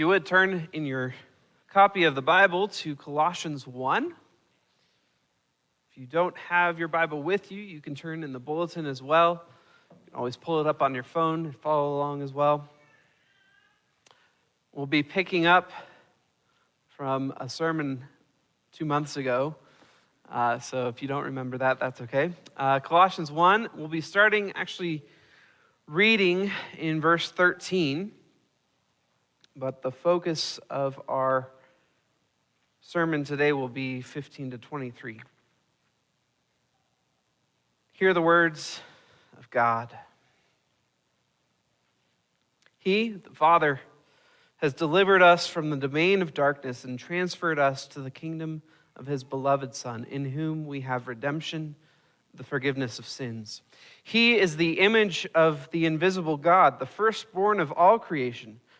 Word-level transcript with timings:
you 0.00 0.08
would 0.08 0.24
turn 0.24 0.66
in 0.72 0.86
your 0.86 1.14
copy 1.70 2.04
of 2.04 2.14
the 2.14 2.22
Bible 2.22 2.68
to 2.68 2.96
Colossians 2.96 3.66
1. 3.66 4.14
If 5.90 5.98
you 5.98 6.06
don't 6.06 6.34
have 6.38 6.78
your 6.78 6.88
Bible 6.88 7.22
with 7.22 7.52
you, 7.52 7.60
you 7.60 7.82
can 7.82 7.94
turn 7.94 8.24
in 8.24 8.32
the 8.32 8.38
bulletin 8.38 8.86
as 8.86 9.02
well. 9.02 9.44
You 9.90 9.98
can 10.06 10.14
always 10.14 10.38
pull 10.38 10.58
it 10.62 10.66
up 10.66 10.80
on 10.80 10.94
your 10.94 11.02
phone 11.02 11.44
and 11.44 11.54
follow 11.54 11.98
along 11.98 12.22
as 12.22 12.32
well. 12.32 12.66
We'll 14.72 14.86
be 14.86 15.02
picking 15.02 15.44
up 15.44 15.70
from 16.96 17.34
a 17.36 17.50
sermon 17.50 18.04
two 18.72 18.86
months 18.86 19.18
ago. 19.18 19.54
Uh, 20.30 20.60
so 20.60 20.88
if 20.88 21.02
you 21.02 21.08
don't 21.08 21.24
remember 21.24 21.58
that, 21.58 21.78
that's 21.78 22.00
okay. 22.00 22.32
Uh, 22.56 22.80
Colossians 22.80 23.30
1, 23.30 23.68
we'll 23.74 23.86
be 23.86 24.00
starting 24.00 24.52
actually 24.52 25.04
reading 25.86 26.50
in 26.78 27.02
verse 27.02 27.30
13, 27.30 28.12
but 29.60 29.82
the 29.82 29.92
focus 29.92 30.58
of 30.70 30.98
our 31.06 31.50
sermon 32.80 33.24
today 33.24 33.52
will 33.52 33.68
be 33.68 34.00
15 34.00 34.52
to 34.52 34.58
23. 34.58 35.20
Hear 37.92 38.14
the 38.14 38.22
words 38.22 38.80
of 39.38 39.50
God. 39.50 39.90
He, 42.78 43.10
the 43.10 43.34
Father, 43.34 43.82
has 44.56 44.72
delivered 44.72 45.20
us 45.20 45.46
from 45.46 45.68
the 45.68 45.76
domain 45.76 46.22
of 46.22 46.32
darkness 46.32 46.82
and 46.82 46.98
transferred 46.98 47.58
us 47.58 47.86
to 47.88 48.00
the 48.00 48.10
kingdom 48.10 48.62
of 48.96 49.06
his 49.06 49.22
beloved 49.22 49.74
Son, 49.74 50.06
in 50.10 50.24
whom 50.24 50.66
we 50.66 50.80
have 50.80 51.06
redemption, 51.06 51.74
the 52.32 52.44
forgiveness 52.44 52.98
of 52.98 53.06
sins. 53.06 53.60
He 54.02 54.38
is 54.38 54.56
the 54.56 54.80
image 54.80 55.26
of 55.34 55.68
the 55.70 55.84
invisible 55.84 56.38
God, 56.38 56.78
the 56.78 56.86
firstborn 56.86 57.60
of 57.60 57.70
all 57.72 57.98
creation. 57.98 58.60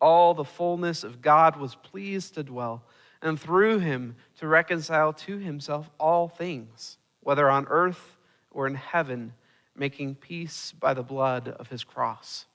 all 0.00 0.34
the 0.34 0.44
fullness 0.44 1.04
of 1.04 1.20
God 1.20 1.56
was 1.56 1.74
pleased 1.74 2.34
to 2.34 2.42
dwell, 2.42 2.84
and 3.20 3.38
through 3.38 3.80
him 3.80 4.16
to 4.38 4.46
reconcile 4.46 5.12
to 5.12 5.38
himself 5.38 5.90
all 5.98 6.28
things, 6.28 6.98
whether 7.20 7.50
on 7.50 7.66
earth 7.68 8.16
or 8.50 8.66
in 8.66 8.74
heaven, 8.74 9.32
making 9.74 10.14
peace 10.14 10.72
by 10.72 10.94
the 10.94 11.02
blood 11.02 11.48
of 11.48 11.68
his 11.68 11.84
cross. 11.84 12.46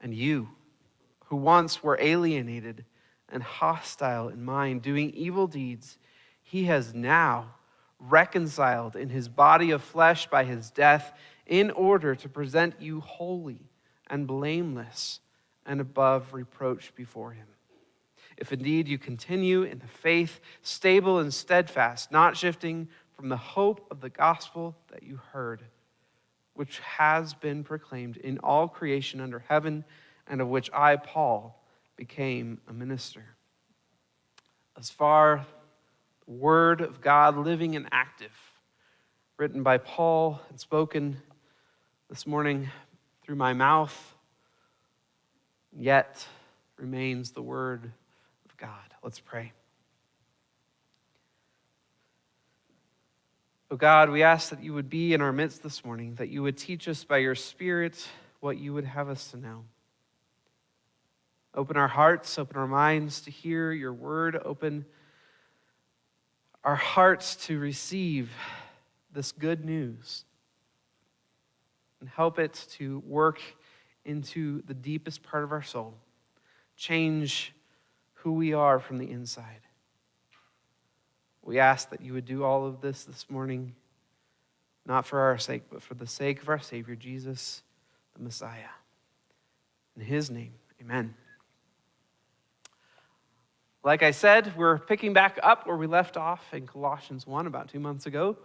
And 0.00 0.14
you, 0.14 0.48
who 1.26 1.36
once 1.36 1.82
were 1.82 1.98
alienated 2.00 2.84
and 3.28 3.42
hostile 3.42 4.28
in 4.28 4.44
mind, 4.44 4.82
doing 4.82 5.10
evil 5.10 5.46
deeds, 5.46 5.98
he 6.42 6.64
has 6.64 6.94
now 6.94 7.54
reconciled 7.98 8.94
in 8.94 9.08
his 9.08 9.28
body 9.28 9.70
of 9.70 9.82
flesh 9.82 10.26
by 10.26 10.44
his 10.44 10.70
death 10.70 11.12
in 11.46 11.70
order 11.70 12.14
to 12.14 12.28
present 12.28 12.74
you 12.80 13.00
holy 13.00 13.70
and 14.08 14.26
blameless 14.26 15.20
and 15.66 15.80
above 15.80 16.32
reproach 16.32 16.94
before 16.94 17.32
him. 17.32 17.46
If 18.36 18.52
indeed 18.52 18.86
you 18.86 18.98
continue 18.98 19.62
in 19.62 19.78
the 19.78 19.86
faith, 19.86 20.40
stable 20.62 21.18
and 21.18 21.32
steadfast, 21.32 22.12
not 22.12 22.36
shifting 22.36 22.88
from 23.14 23.28
the 23.28 23.36
hope 23.36 23.86
of 23.90 24.00
the 24.00 24.10
gospel 24.10 24.76
that 24.92 25.02
you 25.02 25.18
heard, 25.32 25.62
which 26.54 26.78
has 26.80 27.34
been 27.34 27.64
proclaimed 27.64 28.18
in 28.18 28.38
all 28.38 28.68
creation 28.68 29.20
under 29.20 29.38
heaven 29.38 29.84
and 30.26 30.40
of 30.40 30.48
which 30.48 30.70
I, 30.72 30.96
Paul, 30.96 31.62
became 31.96 32.60
a 32.68 32.72
minister. 32.72 33.24
As 34.78 34.90
far 34.90 35.46
the 36.26 36.32
word 36.32 36.80
of 36.82 37.00
God 37.00 37.38
living 37.38 37.76
and 37.76 37.88
active, 37.90 38.32
written 39.38 39.62
by 39.62 39.78
Paul 39.78 40.40
and 40.50 40.60
spoken 40.60 41.16
this 42.10 42.26
morning 42.26 42.68
through 43.22 43.36
my 43.36 43.52
mouth, 43.52 44.15
yet 45.78 46.26
remains 46.76 47.30
the 47.32 47.42
word 47.42 47.84
of 48.48 48.56
God. 48.56 48.94
Let's 49.02 49.20
pray. 49.20 49.52
Oh 53.70 53.76
God, 53.76 54.10
we 54.10 54.22
ask 54.22 54.50
that 54.50 54.62
you 54.62 54.72
would 54.74 54.88
be 54.88 55.12
in 55.12 55.20
our 55.20 55.32
midst 55.32 55.62
this 55.62 55.84
morning, 55.84 56.14
that 56.16 56.28
you 56.28 56.42
would 56.42 56.56
teach 56.56 56.86
us 56.88 57.02
by 57.02 57.18
your 57.18 57.34
Spirit 57.34 58.08
what 58.40 58.58
you 58.58 58.72
would 58.72 58.84
have 58.84 59.08
us 59.08 59.32
to 59.32 59.36
know. 59.36 59.64
Open 61.52 61.76
our 61.76 61.88
hearts, 61.88 62.38
open 62.38 62.56
our 62.56 62.68
minds 62.68 63.22
to 63.22 63.30
hear 63.30 63.72
your 63.72 63.92
word, 63.92 64.40
open 64.44 64.84
our 66.62 66.76
hearts 66.76 67.34
to 67.36 67.58
receive 67.58 68.30
this 69.12 69.32
good 69.32 69.64
news, 69.64 70.24
and 72.00 72.08
help 72.08 72.38
it 72.38 72.66
to 72.72 73.02
work 73.06 73.40
into 74.06 74.62
the 74.62 74.74
deepest 74.74 75.22
part 75.22 75.44
of 75.44 75.52
our 75.52 75.62
soul, 75.62 75.94
change 76.76 77.52
who 78.14 78.32
we 78.32 78.52
are 78.52 78.78
from 78.78 78.98
the 78.98 79.10
inside. 79.10 79.60
We 81.42 81.58
ask 81.58 81.90
that 81.90 82.00
you 82.00 82.12
would 82.14 82.24
do 82.24 82.42
all 82.42 82.66
of 82.66 82.80
this 82.80 83.04
this 83.04 83.30
morning, 83.30 83.74
not 84.84 85.06
for 85.06 85.20
our 85.20 85.38
sake, 85.38 85.64
but 85.70 85.82
for 85.82 85.94
the 85.94 86.06
sake 86.06 86.42
of 86.42 86.48
our 86.48 86.58
Savior, 86.58 86.96
Jesus, 86.96 87.62
the 88.14 88.22
Messiah. 88.22 88.70
In 89.96 90.02
his 90.02 90.30
name, 90.30 90.54
amen. 90.80 91.14
Like 93.84 94.02
I 94.02 94.10
said, 94.10 94.56
we're 94.56 94.78
picking 94.78 95.12
back 95.12 95.38
up 95.42 95.66
where 95.68 95.76
we 95.76 95.86
left 95.86 96.16
off 96.16 96.42
in 96.52 96.66
Colossians 96.66 97.26
1 97.26 97.46
about 97.46 97.68
two 97.68 97.78
months 97.78 98.06
ago. 98.06 98.36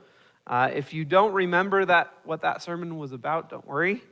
Uh, 0.46 0.70
if 0.72 0.94
you 0.94 1.06
don't 1.06 1.34
remember 1.34 1.84
that 1.86 2.14
what 2.24 2.42
that 2.42 2.62
sermon 2.62 3.00
was 3.00 3.12
about, 3.12 3.50
don't 3.50 3.66
worry. 3.66 4.04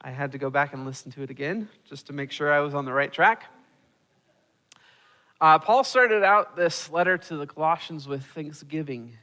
I 0.00 0.10
had 0.10 0.32
to 0.32 0.38
go 0.38 0.50
back 0.50 0.72
and 0.72 0.84
listen 0.84 1.10
to 1.12 1.22
it 1.22 1.30
again 1.30 1.68
just 1.88 2.06
to 2.08 2.12
make 2.12 2.30
sure 2.30 2.52
I 2.52 2.60
was 2.60 2.74
on 2.74 2.84
the 2.84 2.92
right 2.92 3.12
track. 3.12 3.44
Uh, 5.40 5.58
Paul 5.58 5.84
started 5.84 6.22
out 6.22 6.56
this 6.56 6.90
letter 6.90 7.18
to 7.18 7.36
the 7.36 7.46
Colossians 7.46 8.08
with 8.08 8.24
thanksgiving 8.24 9.16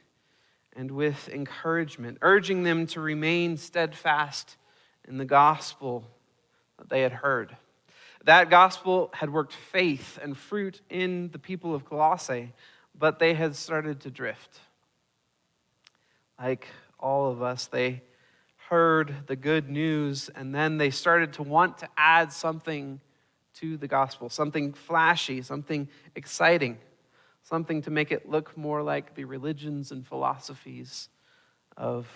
and 0.76 0.92
with 0.92 1.30
encouragement, 1.30 2.18
urging 2.22 2.64
them 2.64 2.88
to 2.88 3.02
remain 3.02 3.58
steadfast 3.58 4.58
in 5.08 5.18
the 5.18 5.26
gospel 5.26 6.08
that 6.78 6.90
they 6.90 7.02
had 7.02 7.12
heard. 7.12 7.56
That 8.26 8.50
gospel 8.50 9.10
had 9.14 9.32
worked 9.32 9.54
faith 9.54 10.18
and 10.22 10.38
fruit 10.38 10.82
in 10.90 11.30
the 11.32 11.40
people 11.40 11.76
of 11.76 11.86
Colossae, 11.86 12.54
but 12.98 13.20
they 13.20 13.34
had 13.34 13.56
started 13.56 14.02
to 14.02 14.12
drift. 14.12 14.60
Like 16.40 16.68
all 17.00 17.32
of 17.32 17.42
us, 17.42 17.68
they 17.68 18.02
heard 18.70 19.28
the 19.28 19.36
good 19.36 19.70
news 19.70 20.30
and 20.36 20.54
then 20.54 20.78
they 20.78 20.90
started 20.90 21.34
to 21.34 21.44
want 21.44 21.78
to 21.80 21.90
add 21.98 22.32
something 22.32 23.00
to 23.56 23.78
the 23.78 23.88
gospel, 23.88 24.30
something 24.30 24.74
flashy, 24.74 25.42
something 25.42 25.88
exciting, 26.16 26.78
something 27.44 27.82
to 27.84 27.92
make 27.92 28.12
it 28.12 28.28
look 28.28 28.58
more 28.58 28.82
like 28.82 29.16
the 29.16 29.26
religions 29.26 29.92
and 29.92 30.08
philosophies 30.08 31.10
of 31.78 32.08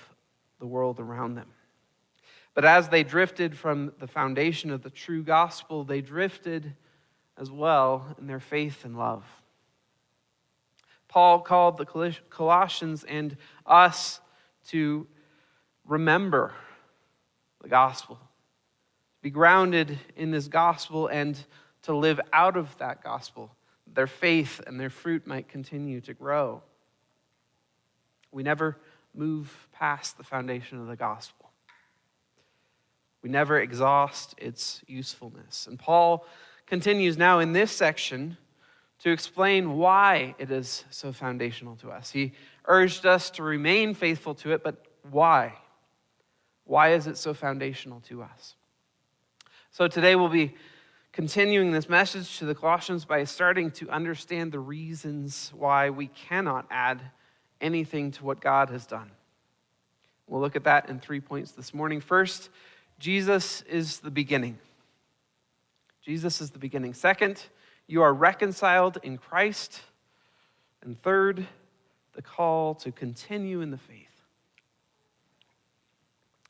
the 0.60 0.66
world 0.66 1.00
around 1.00 1.36
them. 1.36 1.50
But 2.54 2.66
as 2.66 2.90
they 2.90 3.04
drifted 3.04 3.56
from 3.56 3.94
the 4.00 4.08
foundation 4.08 4.72
of 4.72 4.82
the 4.82 4.90
true 4.90 5.22
gospel, 5.22 5.84
they 5.84 6.02
drifted 6.02 6.74
as 7.38 7.52
well 7.52 8.16
in 8.20 8.26
their 8.26 8.40
faith 8.40 8.84
and 8.84 8.98
love. 8.98 9.24
Paul 11.08 11.42
called 11.42 11.78
the 11.78 11.86
Colossians 12.30 13.04
and 13.04 13.38
us 13.66 14.20
to 14.70 15.08
remember 15.88 16.54
the 17.62 17.70
gospel, 17.70 18.20
be 19.22 19.30
grounded 19.30 19.98
in 20.16 20.32
this 20.32 20.48
gospel, 20.48 21.08
and 21.08 21.38
to 21.84 21.96
live 21.96 22.20
out 22.34 22.58
of 22.58 22.78
that 22.78 23.04
gospel. 23.04 23.56
Their 23.94 24.08
faith 24.08 24.62
and 24.68 24.80
their 24.80 24.90
fruit 24.90 25.26
might 25.26 25.48
continue 25.48 26.02
to 26.02 26.14
grow. 26.14 26.62
We 28.32 28.44
never 28.44 28.78
move 29.16 29.68
past 29.72 30.18
the 30.18 30.24
foundation 30.24 30.80
of 30.80 30.88
the 30.88 30.96
gospel. 30.96 31.50
We 33.24 33.30
never 33.30 33.60
exhaust 33.60 34.36
its 34.38 34.82
usefulness. 34.88 35.68
And 35.68 35.80
Paul 35.80 36.26
continues 36.68 37.18
now 37.18 37.40
in 37.40 37.54
this 37.54 37.72
section 37.72 38.38
to 39.00 39.12
explain 39.12 39.78
why 39.78 40.36
it 40.38 40.52
is 40.52 40.84
so 40.90 41.12
foundational 41.12 41.76
to 41.78 41.90
us. 41.90 42.12
He 42.12 42.34
urged 42.66 43.06
us 43.06 43.30
to 43.32 43.44
remain 43.44 43.94
faithful 43.94 44.36
to 44.36 44.52
it, 44.52 44.64
but 44.64 44.86
why? 45.10 45.54
Why 46.68 46.90
is 46.90 47.08
it 47.08 47.18
so 47.18 47.34
foundational 47.34 48.02
to 48.02 48.22
us? 48.22 48.56
So 49.72 49.88
today 49.88 50.16
we'll 50.16 50.28
be 50.28 50.54
continuing 51.14 51.72
this 51.72 51.88
message 51.88 52.38
to 52.40 52.46
the 52.46 52.54
Colossians 52.54 53.06
by 53.06 53.24
starting 53.24 53.72
to 53.72 53.90
understand 53.90 54.52
the 54.52 54.60
reasons 54.60 55.52
why 55.56 55.90
we 55.90 56.08
cannot 56.08 56.68
add 56.70 57.02
anything 57.62 58.12
to 58.12 58.26
what 58.26 58.42
God 58.42 58.70
has 58.70 58.86
done. 58.86 59.12
We'll 60.28 60.42
look 60.42 60.58
at 60.58 60.66
that 60.66 60.90
in 60.90 61.00
three 61.00 61.22
points 61.22 61.54
this 61.54 61.74
morning. 61.74 62.02
First, 62.02 62.50
Jesus 63.00 63.62
is 63.62 64.00
the 64.00 64.12
beginning. 64.12 64.60
Jesus 66.04 66.42
is 66.42 66.52
the 66.52 66.60
beginning. 66.60 66.94
Second, 66.94 67.42
you 67.88 68.02
are 68.02 68.14
reconciled 68.14 68.98
in 69.04 69.18
Christ. 69.18 69.82
And 70.82 71.02
third, 71.02 71.48
the 72.14 72.22
call 72.22 72.76
to 72.76 72.92
continue 72.92 73.62
in 73.62 73.72
the 73.72 73.78
faith. 73.78 74.07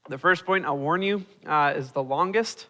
The 0.09 0.17
first 0.17 0.45
point 0.45 0.65
I'll 0.65 0.77
warn 0.77 1.01
you 1.01 1.25
uh, 1.45 1.73
is 1.75 1.91
the 1.91 2.01
longest. 2.01 2.67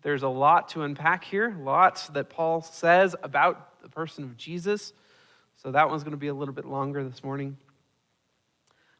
There's 0.00 0.22
a 0.22 0.28
lot 0.28 0.70
to 0.70 0.82
unpack 0.82 1.22
here, 1.22 1.54
lots 1.60 2.08
that 2.08 2.30
Paul 2.30 2.62
says 2.62 3.14
about 3.22 3.82
the 3.82 3.90
person 3.90 4.24
of 4.24 4.38
Jesus. 4.38 4.94
So 5.56 5.72
that 5.72 5.90
one's 5.90 6.04
going 6.04 6.12
to 6.12 6.18
be 6.18 6.28
a 6.28 6.34
little 6.34 6.54
bit 6.54 6.64
longer 6.64 7.04
this 7.04 7.22
morning. 7.22 7.58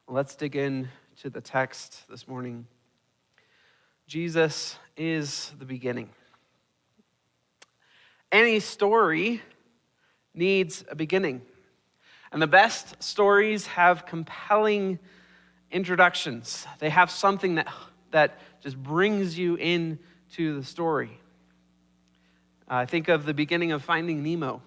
Let's 0.07 0.35
dig 0.35 0.55
in 0.55 0.89
to 1.21 1.31
the 1.31 1.41
text 1.41 2.07
this 2.07 2.27
morning. 2.27 2.67
Jesus 4.05 4.77
is 4.95 5.51
the 5.57 5.65
beginning. 5.65 6.09
Any 8.31 8.59
story 8.59 9.41
needs 10.35 10.85
a 10.87 10.95
beginning. 10.95 11.41
And 12.31 12.39
the 12.39 12.47
best 12.47 13.01
stories 13.01 13.65
have 13.65 14.05
compelling 14.05 14.99
introductions. 15.75 16.65
They 16.79 16.89
have 16.89 17.11
something 17.11 17.55
that, 17.55 17.67
that 18.11 18.39
just 18.61 18.81
brings 18.81 19.37
you 19.37 19.55
into 19.55 20.55
the 20.57 20.63
story. 20.63 21.19
Uh, 22.65 22.85
think 22.85 23.09
of 23.09 23.25
the 23.25 23.33
beginning 23.33 23.73
of 23.73 23.83
Finding 23.83 24.23
Nemo. 24.23 24.61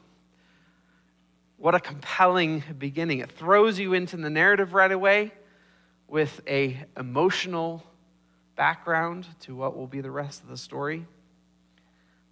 What 1.56 1.74
a 1.74 1.80
compelling 1.80 2.62
beginning. 2.78 3.20
It 3.20 3.32
throws 3.32 3.78
you 3.78 3.94
into 3.94 4.18
the 4.18 4.28
narrative 4.28 4.74
right 4.74 4.92
away 4.92 5.32
with 6.06 6.42
a 6.46 6.78
emotional 6.94 7.82
background 8.54 9.26
to 9.40 9.56
what 9.56 9.74
will 9.74 9.86
be 9.86 10.02
the 10.02 10.10
rest 10.10 10.42
of 10.42 10.50
the 10.50 10.58
story. 10.58 11.06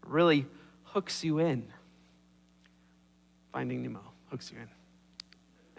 It 0.02 0.08
really 0.08 0.46
hooks 0.84 1.24
you 1.24 1.38
in. 1.38 1.66
Finding 3.52 3.82
Nemo 3.82 4.02
hooks 4.30 4.52
you 4.52 4.58
in. 4.58 4.68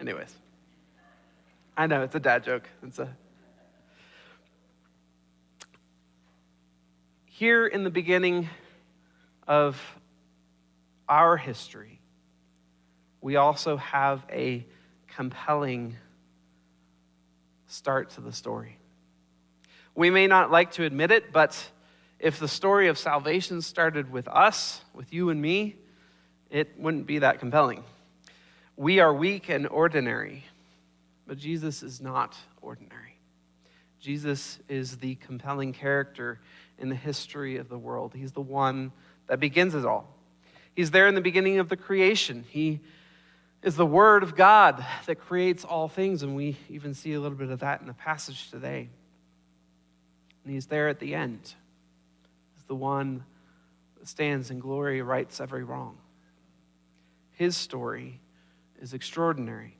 Anyways, 0.00 0.34
I 1.78 1.86
know 1.86 2.02
it's 2.02 2.16
a 2.16 2.20
dad 2.20 2.42
joke. 2.42 2.68
It's 2.82 2.98
a 2.98 3.16
here 7.26 7.68
in 7.68 7.84
the 7.84 7.90
beginning 7.90 8.48
of 9.46 9.80
our 11.08 11.36
history, 11.36 12.00
we 13.20 13.36
also 13.36 13.76
have 13.76 14.24
a 14.28 14.66
compelling 15.06 15.94
start 17.68 18.10
to 18.10 18.22
the 18.22 18.32
story. 18.32 18.76
We 19.94 20.10
may 20.10 20.26
not 20.26 20.50
like 20.50 20.72
to 20.72 20.84
admit 20.84 21.12
it, 21.12 21.32
but 21.32 21.70
if 22.18 22.40
the 22.40 22.48
story 22.48 22.88
of 22.88 22.98
salvation 22.98 23.62
started 23.62 24.10
with 24.10 24.26
us, 24.26 24.80
with 24.94 25.12
you 25.12 25.30
and 25.30 25.40
me, 25.40 25.76
it 26.50 26.74
wouldn't 26.76 27.06
be 27.06 27.20
that 27.20 27.38
compelling. 27.38 27.84
We 28.76 28.98
are 28.98 29.14
weak 29.14 29.48
and 29.48 29.68
ordinary, 29.68 30.42
but 31.28 31.36
Jesus 31.36 31.82
is 31.82 32.00
not 32.00 32.34
ordinary. 32.62 33.20
Jesus 34.00 34.58
is 34.66 34.96
the 34.96 35.16
compelling 35.16 35.74
character 35.74 36.40
in 36.78 36.88
the 36.88 36.94
history 36.96 37.58
of 37.58 37.68
the 37.68 37.78
world. 37.78 38.14
He's 38.14 38.32
the 38.32 38.40
one 38.40 38.92
that 39.26 39.38
begins 39.38 39.74
it 39.74 39.84
all. 39.84 40.08
He's 40.74 40.90
there 40.90 41.06
in 41.06 41.14
the 41.14 41.20
beginning 41.20 41.58
of 41.58 41.68
the 41.68 41.76
creation. 41.76 42.46
He 42.48 42.80
is 43.62 43.76
the 43.76 43.84
Word 43.84 44.22
of 44.22 44.36
God 44.36 44.82
that 45.06 45.16
creates 45.16 45.64
all 45.64 45.86
things, 45.86 46.22
and 46.22 46.34
we 46.34 46.56
even 46.70 46.94
see 46.94 47.12
a 47.12 47.20
little 47.20 47.36
bit 47.36 47.50
of 47.50 47.60
that 47.60 47.82
in 47.82 47.88
the 47.88 47.92
passage 47.92 48.50
today. 48.50 48.88
And 50.44 50.54
He's 50.54 50.66
there 50.66 50.88
at 50.88 50.98
the 50.98 51.14
end 51.14 51.40
as 52.56 52.64
the 52.64 52.76
one 52.76 53.24
that 53.98 54.08
stands 54.08 54.50
in 54.50 54.60
glory, 54.60 55.02
rights 55.02 55.40
every 55.40 55.64
wrong. 55.64 55.98
His 57.32 57.56
story 57.56 58.20
is 58.80 58.94
extraordinary. 58.94 59.77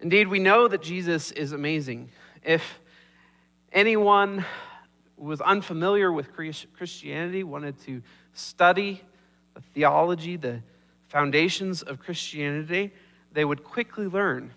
Indeed, 0.00 0.28
we 0.28 0.38
know 0.38 0.68
that 0.68 0.82
Jesus 0.82 1.32
is 1.32 1.52
amazing. 1.52 2.10
If 2.44 2.80
anyone 3.72 4.44
was 5.16 5.40
unfamiliar 5.40 6.12
with 6.12 6.32
Christianity, 6.34 7.42
wanted 7.42 7.80
to 7.86 8.02
study 8.34 9.00
the 9.54 9.62
theology, 9.74 10.36
the 10.36 10.60
foundations 11.08 11.82
of 11.82 11.98
Christianity, 11.98 12.92
they 13.32 13.44
would 13.44 13.64
quickly 13.64 14.06
learn 14.06 14.52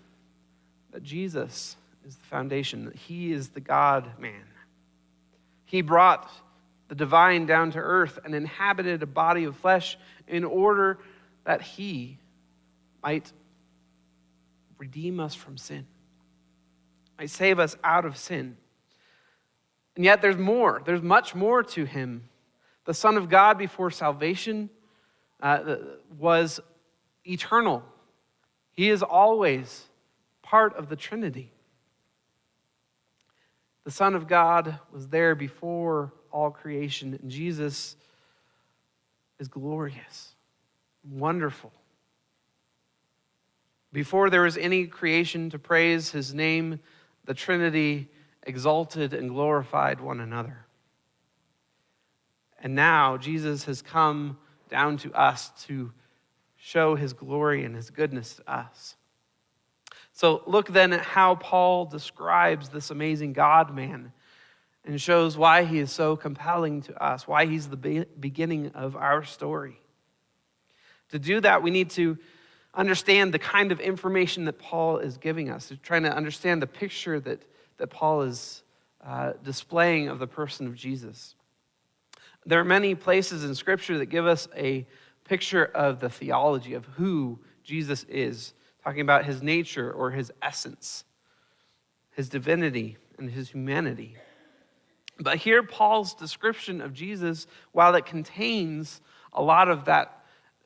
that 0.92 1.02
Jesus 1.02 1.76
is 2.06 2.16
the 2.16 2.24
foundation, 2.24 2.84
that 2.84 2.96
He 2.96 3.32
is 3.32 3.48
the 3.50 3.60
God 3.60 4.10
man. 4.18 4.44
He 5.64 5.80
brought 5.80 6.30
the 6.88 6.94
divine 6.94 7.46
down 7.46 7.70
to 7.70 7.78
earth 7.78 8.18
and 8.24 8.34
inhabited 8.34 9.02
a 9.02 9.06
body 9.06 9.44
of 9.44 9.56
flesh 9.56 9.96
in 10.26 10.44
order 10.44 10.98
that 11.44 11.62
He 11.62 12.18
might 13.02 13.32
redeem 14.80 15.20
us 15.20 15.34
from 15.34 15.58
sin, 15.58 15.86
might 17.18 17.30
save 17.30 17.58
us 17.58 17.76
out 17.84 18.06
of 18.06 18.16
sin. 18.16 18.56
And 19.94 20.04
yet 20.04 20.22
there's 20.22 20.38
more, 20.38 20.80
there's 20.84 21.02
much 21.02 21.34
more 21.34 21.62
to 21.62 21.84
Him. 21.84 22.30
The 22.86 22.94
Son 22.94 23.18
of 23.18 23.28
God 23.28 23.58
before 23.58 23.90
salvation 23.90 24.70
uh, 25.40 25.76
was 26.18 26.60
eternal. 27.24 27.84
He 28.72 28.88
is 28.88 29.02
always 29.02 29.84
part 30.42 30.74
of 30.76 30.88
the 30.88 30.96
Trinity. 30.96 31.52
The 33.84 33.90
Son 33.90 34.14
of 34.14 34.26
God 34.26 34.78
was 34.90 35.08
there 35.08 35.34
before 35.34 36.12
all 36.32 36.50
creation, 36.50 37.18
and 37.20 37.30
Jesus 37.30 37.96
is 39.38 39.48
glorious, 39.48 40.34
wonderful. 41.04 41.72
Before 43.92 44.30
there 44.30 44.42
was 44.42 44.56
any 44.56 44.86
creation 44.86 45.50
to 45.50 45.58
praise 45.58 46.10
his 46.10 46.32
name, 46.32 46.80
the 47.24 47.34
Trinity 47.34 48.08
exalted 48.44 49.14
and 49.14 49.28
glorified 49.28 50.00
one 50.00 50.20
another. 50.20 50.66
And 52.62 52.74
now 52.74 53.16
Jesus 53.16 53.64
has 53.64 53.82
come 53.82 54.38
down 54.68 54.96
to 54.98 55.12
us 55.12 55.50
to 55.66 55.92
show 56.56 56.94
his 56.94 57.12
glory 57.12 57.64
and 57.64 57.74
his 57.74 57.90
goodness 57.90 58.36
to 58.36 58.52
us. 58.52 58.96
So 60.12 60.42
look 60.46 60.68
then 60.68 60.92
at 60.92 61.00
how 61.00 61.34
Paul 61.36 61.86
describes 61.86 62.68
this 62.68 62.90
amazing 62.90 63.32
God 63.32 63.74
man 63.74 64.12
and 64.84 65.00
shows 65.00 65.36
why 65.36 65.64
he 65.64 65.78
is 65.78 65.90
so 65.90 66.16
compelling 66.16 66.82
to 66.82 67.02
us, 67.02 67.26
why 67.26 67.46
he's 67.46 67.68
the 67.68 67.76
be- 67.76 68.04
beginning 68.18 68.72
of 68.74 68.96
our 68.96 69.24
story. 69.24 69.80
To 71.10 71.18
do 71.18 71.40
that, 71.40 71.62
we 71.62 71.70
need 71.70 71.90
to 71.90 72.18
understand 72.74 73.34
the 73.34 73.38
kind 73.38 73.72
of 73.72 73.80
information 73.80 74.44
that 74.44 74.58
Paul 74.58 74.98
is 74.98 75.16
giving 75.16 75.50
us, 75.50 75.72
trying 75.82 76.04
to 76.04 76.14
understand 76.14 76.62
the 76.62 76.66
picture 76.66 77.18
that, 77.20 77.42
that 77.78 77.88
Paul 77.88 78.22
is 78.22 78.62
uh, 79.04 79.32
displaying 79.42 80.08
of 80.08 80.18
the 80.18 80.26
person 80.26 80.66
of 80.66 80.74
Jesus. 80.74 81.34
There 82.46 82.60
are 82.60 82.64
many 82.64 82.94
places 82.94 83.44
in 83.44 83.54
Scripture 83.54 83.98
that 83.98 84.06
give 84.06 84.26
us 84.26 84.48
a 84.56 84.86
picture 85.24 85.64
of 85.64 86.00
the 86.00 86.08
theology 86.08 86.74
of 86.74 86.86
who 86.86 87.38
Jesus 87.64 88.04
is, 88.04 88.54
talking 88.82 89.00
about 89.00 89.24
his 89.24 89.42
nature 89.42 89.92
or 89.92 90.10
his 90.10 90.32
essence, 90.42 91.04
his 92.12 92.28
divinity, 92.28 92.96
and 93.18 93.30
his 93.30 93.50
humanity. 93.50 94.16
But 95.18 95.36
here, 95.36 95.62
Paul's 95.62 96.14
description 96.14 96.80
of 96.80 96.94
Jesus, 96.94 97.46
while 97.72 97.94
it 97.94 98.06
contains 98.06 99.00
a 99.32 99.42
lot 99.42 99.68
of 99.68 99.84
that 99.84 100.19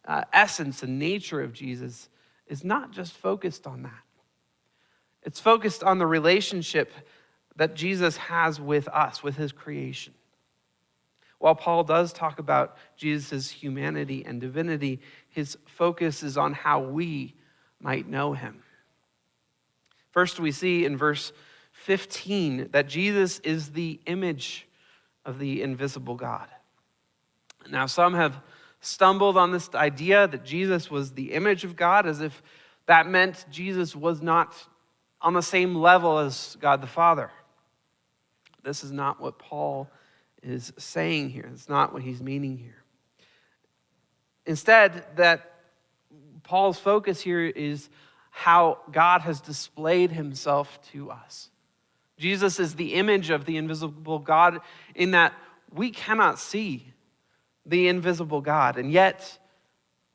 uh, 0.06 0.24
essence 0.32 0.82
and 0.82 0.98
nature 0.98 1.40
of 1.40 1.52
Jesus, 1.52 2.08
is 2.46 2.64
not 2.64 2.90
just 2.90 3.12
focused 3.12 3.66
on 3.66 3.82
that. 3.82 3.92
It's 5.22 5.40
focused 5.40 5.82
on 5.82 5.98
the 5.98 6.06
relationship 6.06 6.92
that 7.56 7.74
Jesus 7.74 8.16
has 8.16 8.60
with 8.60 8.88
us, 8.88 9.22
with 9.22 9.36
his 9.36 9.52
creation. 9.52 10.12
While 11.38 11.54
Paul 11.54 11.84
does 11.84 12.12
talk 12.12 12.38
about 12.38 12.76
Jesus' 12.96 13.50
humanity 13.50 14.24
and 14.24 14.40
divinity, 14.40 15.00
his 15.28 15.58
focus 15.66 16.22
is 16.22 16.36
on 16.36 16.52
how 16.52 16.80
we 16.80 17.34
might 17.80 18.08
know 18.08 18.32
him. 18.32 18.62
First, 20.10 20.40
we 20.40 20.52
see 20.52 20.84
in 20.84 20.96
verse 20.96 21.32
15 21.72 22.68
that 22.70 22.88
Jesus 22.88 23.40
is 23.40 23.70
the 23.70 24.00
image 24.06 24.66
of 25.24 25.38
the 25.38 25.62
invisible 25.62 26.14
God. 26.14 26.48
Now, 27.70 27.86
some 27.86 28.14
have 28.14 28.40
stumbled 28.84 29.36
on 29.36 29.52
this 29.52 29.68
idea 29.74 30.28
that 30.28 30.44
Jesus 30.44 30.90
was 30.90 31.12
the 31.12 31.32
image 31.32 31.64
of 31.64 31.76
God 31.76 32.06
as 32.06 32.20
if 32.20 32.42
that 32.86 33.08
meant 33.08 33.46
Jesus 33.50 33.96
was 33.96 34.20
not 34.20 34.54
on 35.20 35.32
the 35.32 35.42
same 35.42 35.74
level 35.74 36.18
as 36.18 36.56
God 36.60 36.82
the 36.82 36.86
Father. 36.86 37.30
This 38.62 38.84
is 38.84 38.92
not 38.92 39.20
what 39.20 39.38
Paul 39.38 39.90
is 40.42 40.72
saying 40.78 41.30
here. 41.30 41.48
It's 41.52 41.68
not 41.68 41.92
what 41.92 42.02
he's 42.02 42.22
meaning 42.22 42.58
here. 42.58 42.82
Instead, 44.46 45.04
that 45.16 45.52
Paul's 46.42 46.78
focus 46.78 47.20
here 47.20 47.44
is 47.44 47.88
how 48.30 48.78
God 48.92 49.22
has 49.22 49.40
displayed 49.40 50.10
himself 50.10 50.78
to 50.92 51.10
us. 51.10 51.50
Jesus 52.18 52.60
is 52.60 52.74
the 52.74 52.94
image 52.94 53.30
of 53.30 53.44
the 53.44 53.56
invisible 53.56 54.18
God 54.18 54.60
in 54.94 55.12
that 55.12 55.32
we 55.72 55.90
cannot 55.90 56.38
see 56.38 56.93
the 57.66 57.88
invisible 57.88 58.40
God, 58.40 58.76
and 58.78 58.90
yet 58.90 59.38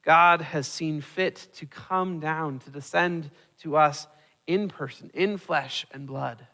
God 0.03 0.41
has 0.41 0.67
seen 0.67 1.01
fit 1.01 1.47
to 1.55 1.65
come 1.65 2.19
down, 2.19 2.59
to 2.59 2.69
descend 2.69 3.31
to 3.61 3.75
us 3.75 4.07
in 4.47 4.69
person, 4.69 5.11
in 5.13 5.37
flesh 5.37 5.85
and 5.91 6.07
blood. 6.07 6.45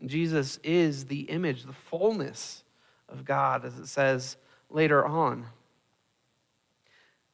And 0.00 0.08
Jesus 0.08 0.58
is 0.62 1.06
the 1.06 1.22
image, 1.22 1.64
the 1.64 1.72
fullness 1.72 2.62
of 3.08 3.24
God, 3.24 3.64
as 3.64 3.78
it 3.78 3.86
says 3.86 4.36
later 4.70 5.04
on. 5.04 5.46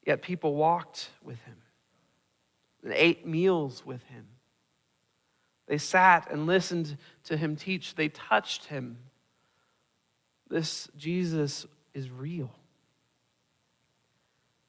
Yet 0.06 0.22
people 0.22 0.54
walked 0.54 1.10
with 1.22 1.40
him 1.42 1.56
and 2.82 2.92
ate 2.92 3.26
meals 3.26 3.84
with 3.84 4.02
him. 4.04 4.26
They 5.66 5.78
sat 5.78 6.30
and 6.30 6.46
listened 6.46 6.98
to 7.24 7.36
him 7.36 7.56
teach. 7.56 7.94
They 7.94 8.08
touched 8.08 8.66
him. 8.66 8.98
This 10.48 10.88
Jesus 10.96 11.66
is 11.94 12.10
real. 12.10 12.52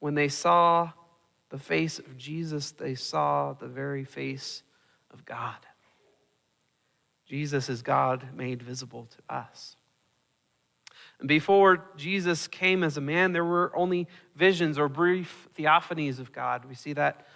When 0.06 0.14
they 0.14 0.28
saw 0.28 0.92
the 1.48 1.58
face 1.58 1.98
of 1.98 2.16
Jesus, 2.16 2.70
they 2.70 2.94
saw 2.94 3.54
the 3.54 3.66
very 3.66 4.04
face 4.04 4.62
of 5.12 5.24
God. 5.24 5.56
Jesus 7.26 7.68
is 7.68 7.82
God 7.82 8.28
made 8.32 8.62
visible 8.62 9.08
to 9.10 9.34
us. 9.34 9.74
And 11.18 11.26
before 11.26 11.86
Jesus 11.96 12.46
came 12.46 12.84
as 12.84 12.96
a 12.96 13.00
man, 13.00 13.32
there 13.32 13.44
were 13.44 13.72
only 13.74 14.06
visions 14.36 14.78
or 14.78 14.88
brief 14.88 15.48
theophanies 15.58 16.20
of 16.20 16.32
God. 16.32 16.66
We 16.66 16.76
see 16.76 16.92
that 16.92 17.26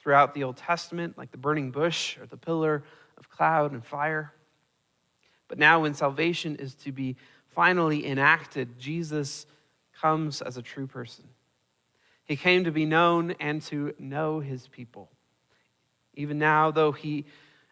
throughout 0.00 0.34
the 0.34 0.42
Old 0.42 0.56
Testament, 0.56 1.16
like 1.16 1.30
the 1.30 1.38
burning 1.38 1.70
bush 1.70 2.18
or 2.18 2.26
the 2.26 2.36
pillar 2.36 2.82
of 3.16 3.30
cloud 3.30 3.70
and 3.70 3.86
fire. 3.86 4.34
But 5.46 5.58
now, 5.58 5.82
when 5.82 5.94
salvation 5.94 6.56
is 6.56 6.74
to 6.74 6.90
be 6.90 7.14
finally 7.54 8.04
enacted, 8.04 8.80
Jesus 8.80 9.46
comes 10.00 10.42
as 10.42 10.56
a 10.56 10.62
true 10.62 10.88
person. 10.88 11.28
He 12.24 12.36
came 12.36 12.64
to 12.64 12.70
be 12.70 12.86
known 12.86 13.32
and 13.32 13.60
to 13.62 13.94
know 13.98 14.40
his 14.40 14.66
people. 14.66 15.10
Even 16.14 16.38
now, 16.38 16.70
though 16.70 16.92
he 16.92 17.26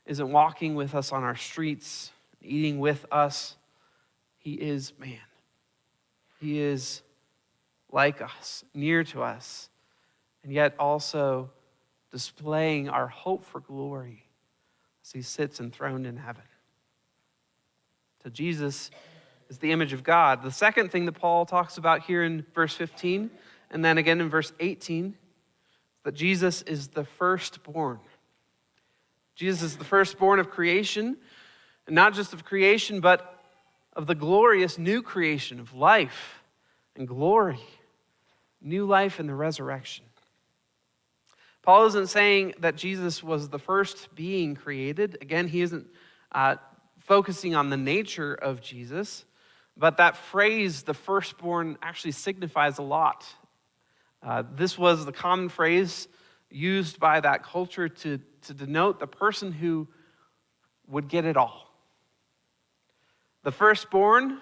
isn't 0.04 0.30
walking 0.30 0.74
with 0.74 0.94
us 0.94 1.12
on 1.12 1.22
our 1.22 1.36
streets, 1.36 2.10
eating 2.40 2.78
with 2.78 3.06
us, 3.10 3.56
he 4.38 4.54
is 4.54 4.92
man. 4.98 5.18
He 6.40 6.60
is 6.60 7.02
like 7.90 8.20
us, 8.20 8.64
near 8.74 9.04
to 9.04 9.22
us, 9.22 9.68
and 10.42 10.52
yet 10.52 10.74
also 10.78 11.50
displaying 12.10 12.88
our 12.88 13.06
hope 13.06 13.44
for 13.44 13.60
glory 13.60 14.24
as 15.04 15.12
he 15.12 15.22
sits 15.22 15.60
enthroned 15.60 16.06
in 16.06 16.16
heaven. 16.16 16.42
So 18.22 18.30
Jesus 18.30 18.90
is 19.48 19.58
the 19.58 19.72
image 19.72 19.92
of 19.92 20.02
God. 20.02 20.42
The 20.42 20.50
second 20.50 20.90
thing 20.90 21.06
that 21.06 21.12
Paul 21.12 21.46
talks 21.46 21.76
about 21.76 22.02
here 22.02 22.22
in 22.24 22.44
verse 22.54 22.74
15, 22.74 23.30
and 23.72 23.84
then 23.84 23.98
again 23.98 24.20
in 24.20 24.28
verse 24.28 24.52
18, 24.60 25.14
that 26.04 26.14
Jesus 26.14 26.62
is 26.62 26.88
the 26.88 27.04
firstborn. 27.04 27.98
Jesus 29.34 29.62
is 29.62 29.76
the 29.76 29.84
firstborn 29.84 30.38
of 30.38 30.50
creation, 30.50 31.16
and 31.86 31.94
not 31.94 32.14
just 32.14 32.32
of 32.32 32.44
creation, 32.44 33.00
but 33.00 33.42
of 33.94 34.06
the 34.06 34.14
glorious 34.14 34.78
new 34.78 35.02
creation 35.02 35.58
of 35.58 35.74
life 35.74 36.42
and 36.96 37.08
glory, 37.08 37.60
new 38.60 38.84
life 38.84 39.18
in 39.18 39.26
the 39.26 39.34
resurrection. 39.34 40.04
Paul 41.62 41.86
isn't 41.86 42.08
saying 42.08 42.54
that 42.58 42.76
Jesus 42.76 43.22
was 43.22 43.48
the 43.48 43.58
first 43.58 44.14
being 44.14 44.56
created. 44.56 45.18
Again, 45.20 45.46
he 45.46 45.62
isn't 45.62 45.86
uh, 46.32 46.56
focusing 46.98 47.54
on 47.54 47.70
the 47.70 47.76
nature 47.76 48.34
of 48.34 48.60
Jesus, 48.60 49.24
but 49.76 49.96
that 49.98 50.16
phrase, 50.16 50.82
the 50.82 50.94
firstborn, 50.94 51.78
actually 51.80 52.12
signifies 52.12 52.78
a 52.78 52.82
lot. 52.82 53.26
Uh, 54.22 54.44
this 54.54 54.78
was 54.78 55.04
the 55.04 55.12
common 55.12 55.48
phrase 55.48 56.08
used 56.50 57.00
by 57.00 57.20
that 57.20 57.42
culture 57.42 57.88
to, 57.88 58.20
to 58.42 58.54
denote 58.54 59.00
the 59.00 59.06
person 59.06 59.52
who 59.52 59.88
would 60.86 61.08
get 61.08 61.24
it 61.24 61.36
all. 61.36 61.72
The 63.42 63.52
firstborn 63.52 64.40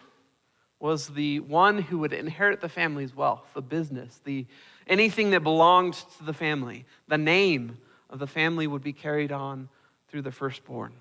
was 0.78 1.08
the 1.08 1.40
one 1.40 1.78
who 1.78 1.99
would 1.99 2.12
inherit 2.12 2.60
the 2.60 2.68
family's 2.68 3.14
wealth, 3.14 3.44
the 3.54 3.62
business, 3.62 4.20
the 4.25 4.46
anything 4.87 5.30
that 5.30 5.42
belonged 5.42 5.94
to 5.94 6.25
the 6.25 6.32
family. 6.32 6.84
The 7.08 7.18
name 7.18 7.78
of 8.08 8.18
the 8.18 8.26
family 8.26 8.66
would 8.66 8.82
be 8.82 8.92
carried 8.92 9.32
on 9.32 9.68
through 10.08 10.22
the 10.22 10.32
firstborn. 10.32 10.92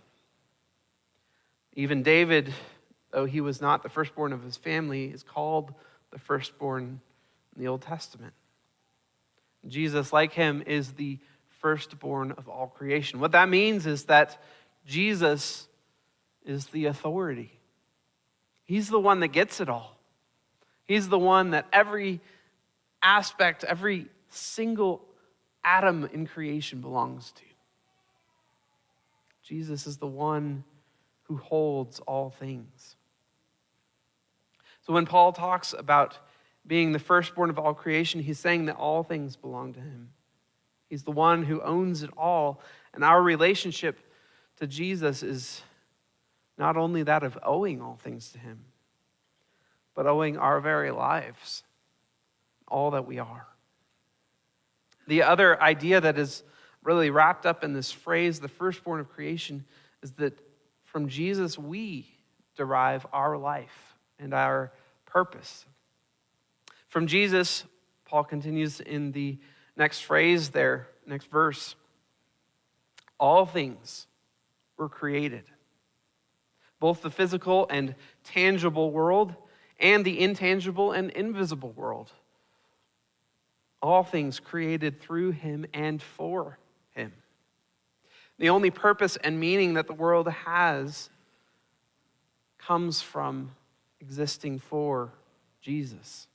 Even 1.73 2.03
David, 2.03 2.53
though 3.11 3.25
he 3.25 3.41
was 3.41 3.61
not 3.61 3.83
the 3.83 3.89
firstborn 3.89 4.33
of 4.33 4.43
his 4.43 4.57
family, 4.57 5.05
is 5.05 5.23
called 5.23 5.73
the 6.11 6.19
firstborn 6.19 6.99
in 7.55 7.61
the 7.61 7.67
Old 7.67 7.81
Testament. 7.81 8.33
Jesus, 9.67 10.13
like 10.13 10.33
him, 10.33 10.63
is 10.65 10.93
the 10.93 11.19
firstborn 11.59 12.31
of 12.31 12.47
all 12.47 12.67
creation. 12.67 13.19
What 13.19 13.33
that 13.33 13.49
means 13.49 13.85
is 13.85 14.05
that 14.05 14.41
Jesus 14.85 15.67
is 16.45 16.67
the 16.67 16.85
authority. 16.85 17.51
He's 18.65 18.89
the 18.89 18.99
one 18.99 19.19
that 19.19 19.29
gets 19.29 19.59
it 19.59 19.69
all. 19.69 19.97
He's 20.85 21.09
the 21.09 21.19
one 21.19 21.51
that 21.51 21.67
every 21.73 22.21
aspect, 23.01 23.63
every 23.63 24.07
single 24.29 25.01
atom 25.63 26.09
in 26.13 26.25
creation 26.25 26.81
belongs 26.81 27.31
to. 27.33 27.43
Jesus 29.43 29.87
is 29.87 29.97
the 29.97 30.07
one 30.07 30.63
who 31.23 31.37
holds 31.37 31.99
all 32.01 32.29
things. 32.29 32.95
So 34.85 34.93
when 34.93 35.05
Paul 35.05 35.33
talks 35.33 35.73
about 35.73 36.17
being 36.69 36.93
the 36.93 36.99
firstborn 36.99 37.49
of 37.49 37.59
all 37.59 37.73
creation, 37.73 38.21
he's 38.21 38.39
saying 38.39 38.65
that 38.65 38.77
all 38.77 39.03
things 39.03 39.35
belong 39.35 39.73
to 39.73 39.79
him. 39.81 40.11
He's 40.89 41.03
the 41.03 41.11
one 41.11 41.43
who 41.43 41.61
owns 41.61 42.03
it 42.03 42.09
all. 42.17 42.61
And 42.93 43.03
our 43.03 43.21
relationship 43.21 43.99
to 44.59 44.67
Jesus 44.67 45.23
is 45.23 45.61
not 46.57 46.77
only 46.77 47.03
that 47.03 47.23
of 47.23 47.37
owing 47.43 47.81
all 47.81 47.95
things 47.95 48.31
to 48.31 48.39
Him, 48.39 48.59
but 49.95 50.07
owing 50.07 50.37
our 50.37 50.59
very 50.59 50.91
lives, 50.91 51.63
all 52.67 52.91
that 52.91 53.07
we 53.07 53.19
are. 53.19 53.47
The 55.07 55.23
other 55.23 55.61
idea 55.61 56.01
that 56.01 56.17
is 56.17 56.43
really 56.83 57.09
wrapped 57.09 57.45
up 57.45 57.63
in 57.63 57.73
this 57.73 57.91
phrase, 57.91 58.39
the 58.39 58.47
firstborn 58.47 58.99
of 58.99 59.09
creation, 59.09 59.65
is 60.03 60.11
that 60.13 60.39
from 60.83 61.07
Jesus 61.07 61.57
we 61.57 62.07
derive 62.55 63.05
our 63.13 63.37
life 63.37 63.95
and 64.19 64.33
our 64.33 64.71
purpose. 65.05 65.65
From 66.89 67.07
Jesus, 67.07 67.63
Paul 68.05 68.23
continues 68.23 68.81
in 68.81 69.11
the 69.11 69.37
next 69.77 70.01
phrase 70.01 70.49
there, 70.49 70.87
next 71.05 71.31
verse 71.31 71.75
all 73.19 73.45
things 73.45 74.07
were 74.77 74.87
created 74.89 75.43
both 76.79 77.01
the 77.01 77.11
physical 77.11 77.67
and 77.69 77.93
tangible 78.23 78.91
world 78.91 79.35
and 79.79 80.05
the 80.05 80.19
intangible 80.19 80.93
and 80.93 81.09
invisible 81.11 81.73
world. 81.73 82.11
All 83.81 84.03
things 84.03 84.39
created 84.39 85.01
through 85.01 85.31
him 85.31 85.65
and 85.73 86.01
for 86.01 86.57
him. 86.91 87.11
The 88.37 88.49
only 88.49 88.71
purpose 88.71 89.17
and 89.17 89.39
meaning 89.39 89.73
that 89.73 89.87
the 89.87 89.93
world 89.93 90.29
has 90.29 91.09
comes 92.57 93.01
from 93.01 93.51
existing 93.99 94.59
for 94.59 95.11
Jesus. 95.61 96.28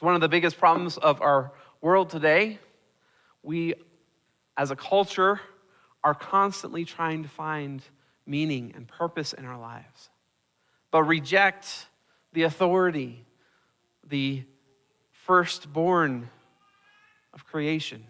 It's 0.00 0.02
one 0.02 0.14
of 0.14 0.22
the 0.22 0.30
biggest 0.30 0.56
problems 0.56 0.96
of 0.96 1.20
our 1.20 1.52
world 1.82 2.08
today. 2.08 2.58
We, 3.42 3.74
as 4.56 4.70
a 4.70 4.74
culture, 4.74 5.42
are 6.02 6.14
constantly 6.14 6.86
trying 6.86 7.22
to 7.24 7.28
find 7.28 7.82
meaning 8.24 8.72
and 8.74 8.88
purpose 8.88 9.34
in 9.34 9.44
our 9.44 9.60
lives, 9.60 10.08
but 10.90 11.02
reject 11.02 11.84
the 12.32 12.44
authority, 12.44 13.26
the 14.08 14.44
firstborn 15.26 16.30
of 17.34 17.44
creation. 17.44 18.02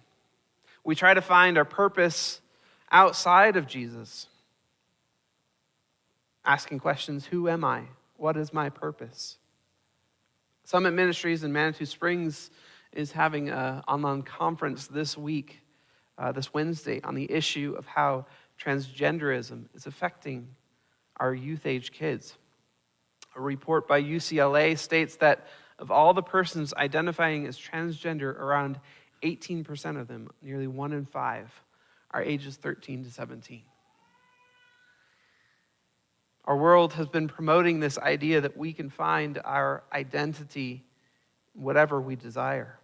We 0.85 0.95
try 0.95 1.13
to 1.13 1.21
find 1.21 1.59
our 1.59 1.65
purpose 1.65 2.41
outside 2.93 3.57
of 3.57 3.67
Jesus, 3.67 4.29
asking 6.45 6.79
questions 6.79 7.27
Who 7.27 7.49
am 7.49 7.65
I? 7.65 7.83
What 8.17 8.37
is 8.37 8.53
my 8.53 8.69
purpose? 8.69 9.39
Summit 10.71 10.93
Ministries 10.93 11.43
in 11.43 11.53
Manitou 11.53 11.85
Springs 11.85 12.49
is 12.93 13.11
having 13.11 13.49
an 13.49 13.83
online 13.89 14.23
conference 14.23 14.87
this 14.87 15.19
week, 15.19 15.59
uh, 16.17 16.31
this 16.31 16.55
Wednesday, 16.55 17.01
on 17.03 17.17
the 17.17 17.29
issue 17.29 17.75
of 17.77 17.87
how 17.87 18.25
transgenderism 18.57 19.65
is 19.75 19.89
affecting 19.89 20.47
our 21.17 21.35
youth 21.35 21.67
age 21.67 21.91
kids. 21.91 22.39
A 23.35 23.41
report 23.41 23.89
by 23.89 24.01
UCLA 24.01 24.79
states 24.79 25.17
that 25.17 25.49
of 25.81 25.91
all 25.91 26.15
the 26.15 26.23
persons 26.23 26.73
identifying 26.75 27.49
as 27.49 27.59
transgender, 27.59 28.33
around 28.39 28.79
18% 29.25 30.01
of 30.01 30.07
them, 30.07 30.31
nearly 30.41 30.69
one 30.69 30.93
in 30.93 31.05
five, 31.05 31.51
are 32.13 32.23
ages 32.23 32.55
13 32.59 33.03
to 33.03 33.11
17. 33.11 33.63
Our 36.51 36.57
world 36.57 36.95
has 36.95 37.07
been 37.07 37.29
promoting 37.29 37.79
this 37.79 37.97
idea 37.97 38.41
that 38.41 38.57
we 38.57 38.73
can 38.73 38.91
find 38.91 39.41
our 39.45 39.85
identity 39.93 40.83
whatever 41.53 42.01
we 42.01 42.17
desire. 42.17 42.77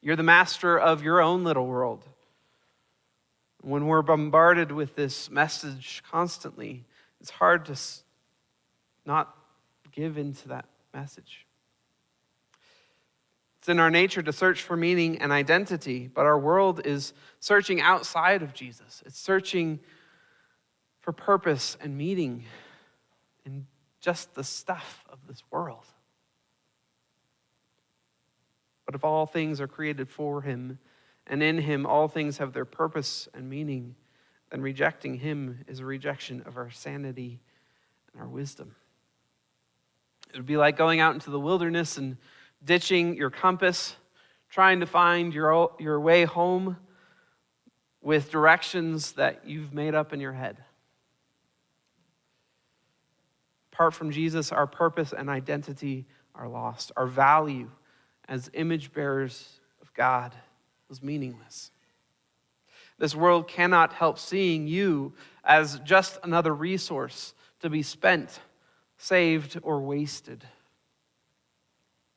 You're 0.00 0.16
the 0.16 0.24
master 0.24 0.80
of 0.80 1.00
your 1.00 1.20
own 1.20 1.44
little 1.44 1.68
world. 1.68 2.04
When 3.60 3.86
we're 3.86 4.02
bombarded 4.02 4.72
with 4.72 4.96
this 4.96 5.30
message 5.30 6.02
constantly, 6.10 6.84
it's 7.20 7.30
hard 7.30 7.66
to 7.66 7.78
not 9.06 9.32
give 9.92 10.18
into 10.18 10.48
that 10.48 10.64
message. 10.92 11.46
It's 13.60 13.68
in 13.68 13.78
our 13.78 13.92
nature 13.92 14.22
to 14.22 14.32
search 14.32 14.60
for 14.60 14.76
meaning 14.76 15.22
and 15.22 15.30
identity, 15.30 16.10
but 16.12 16.26
our 16.26 16.36
world 16.36 16.84
is 16.84 17.12
searching 17.38 17.80
outside 17.80 18.42
of 18.42 18.54
Jesus. 18.54 19.04
It's 19.06 19.20
searching 19.20 19.78
for 21.00 21.12
purpose 21.12 21.76
and 21.80 21.96
meaning 21.96 22.44
in 23.44 23.66
just 24.00 24.34
the 24.34 24.44
stuff 24.44 25.04
of 25.08 25.18
this 25.26 25.42
world. 25.50 25.86
But 28.84 28.94
if 28.94 29.04
all 29.04 29.26
things 29.26 29.60
are 29.60 29.68
created 29.68 30.10
for 30.10 30.42
him, 30.42 30.78
and 31.26 31.42
in 31.42 31.58
him 31.58 31.86
all 31.86 32.08
things 32.08 32.38
have 32.38 32.52
their 32.52 32.64
purpose 32.64 33.28
and 33.32 33.48
meaning, 33.48 33.94
then 34.50 34.60
rejecting 34.60 35.14
him 35.14 35.64
is 35.66 35.80
a 35.80 35.84
rejection 35.84 36.42
of 36.42 36.56
our 36.56 36.70
sanity 36.70 37.40
and 38.12 38.20
our 38.20 38.28
wisdom. 38.28 38.74
It 40.32 40.36
would 40.36 40.46
be 40.46 40.56
like 40.56 40.76
going 40.76 41.00
out 41.00 41.14
into 41.14 41.30
the 41.30 41.40
wilderness 41.40 41.96
and 41.96 42.16
ditching 42.64 43.16
your 43.16 43.30
compass, 43.30 43.96
trying 44.50 44.80
to 44.80 44.86
find 44.86 45.32
your, 45.32 45.72
your 45.78 46.00
way 46.00 46.24
home 46.24 46.76
with 48.00 48.30
directions 48.30 49.12
that 49.12 49.46
you've 49.46 49.72
made 49.72 49.94
up 49.94 50.12
in 50.12 50.20
your 50.20 50.32
head. 50.32 50.58
Apart 53.82 53.94
from 53.94 54.12
Jesus, 54.12 54.52
our 54.52 54.68
purpose 54.68 55.12
and 55.12 55.28
identity 55.28 56.06
are 56.36 56.46
lost. 56.46 56.92
Our 56.96 57.08
value 57.08 57.68
as 58.28 58.48
image 58.54 58.92
bearers 58.92 59.58
of 59.80 59.92
God 59.92 60.36
was 60.88 61.02
meaningless. 61.02 61.72
This 63.00 63.16
world 63.16 63.48
cannot 63.48 63.92
help 63.92 64.20
seeing 64.20 64.68
you 64.68 65.14
as 65.42 65.80
just 65.80 66.20
another 66.22 66.54
resource 66.54 67.34
to 67.58 67.68
be 67.68 67.82
spent, 67.82 68.38
saved, 68.98 69.58
or 69.64 69.80
wasted, 69.80 70.44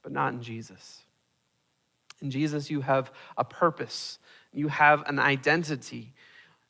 but 0.04 0.12
not 0.12 0.34
in 0.34 0.44
Jesus. 0.44 1.02
In 2.22 2.30
Jesus, 2.30 2.70
you 2.70 2.82
have 2.82 3.12
a 3.40 3.44
purpose, 3.44 4.20
you 4.54 4.68
have 4.68 5.02
an 5.08 5.18
identity. 5.18 6.14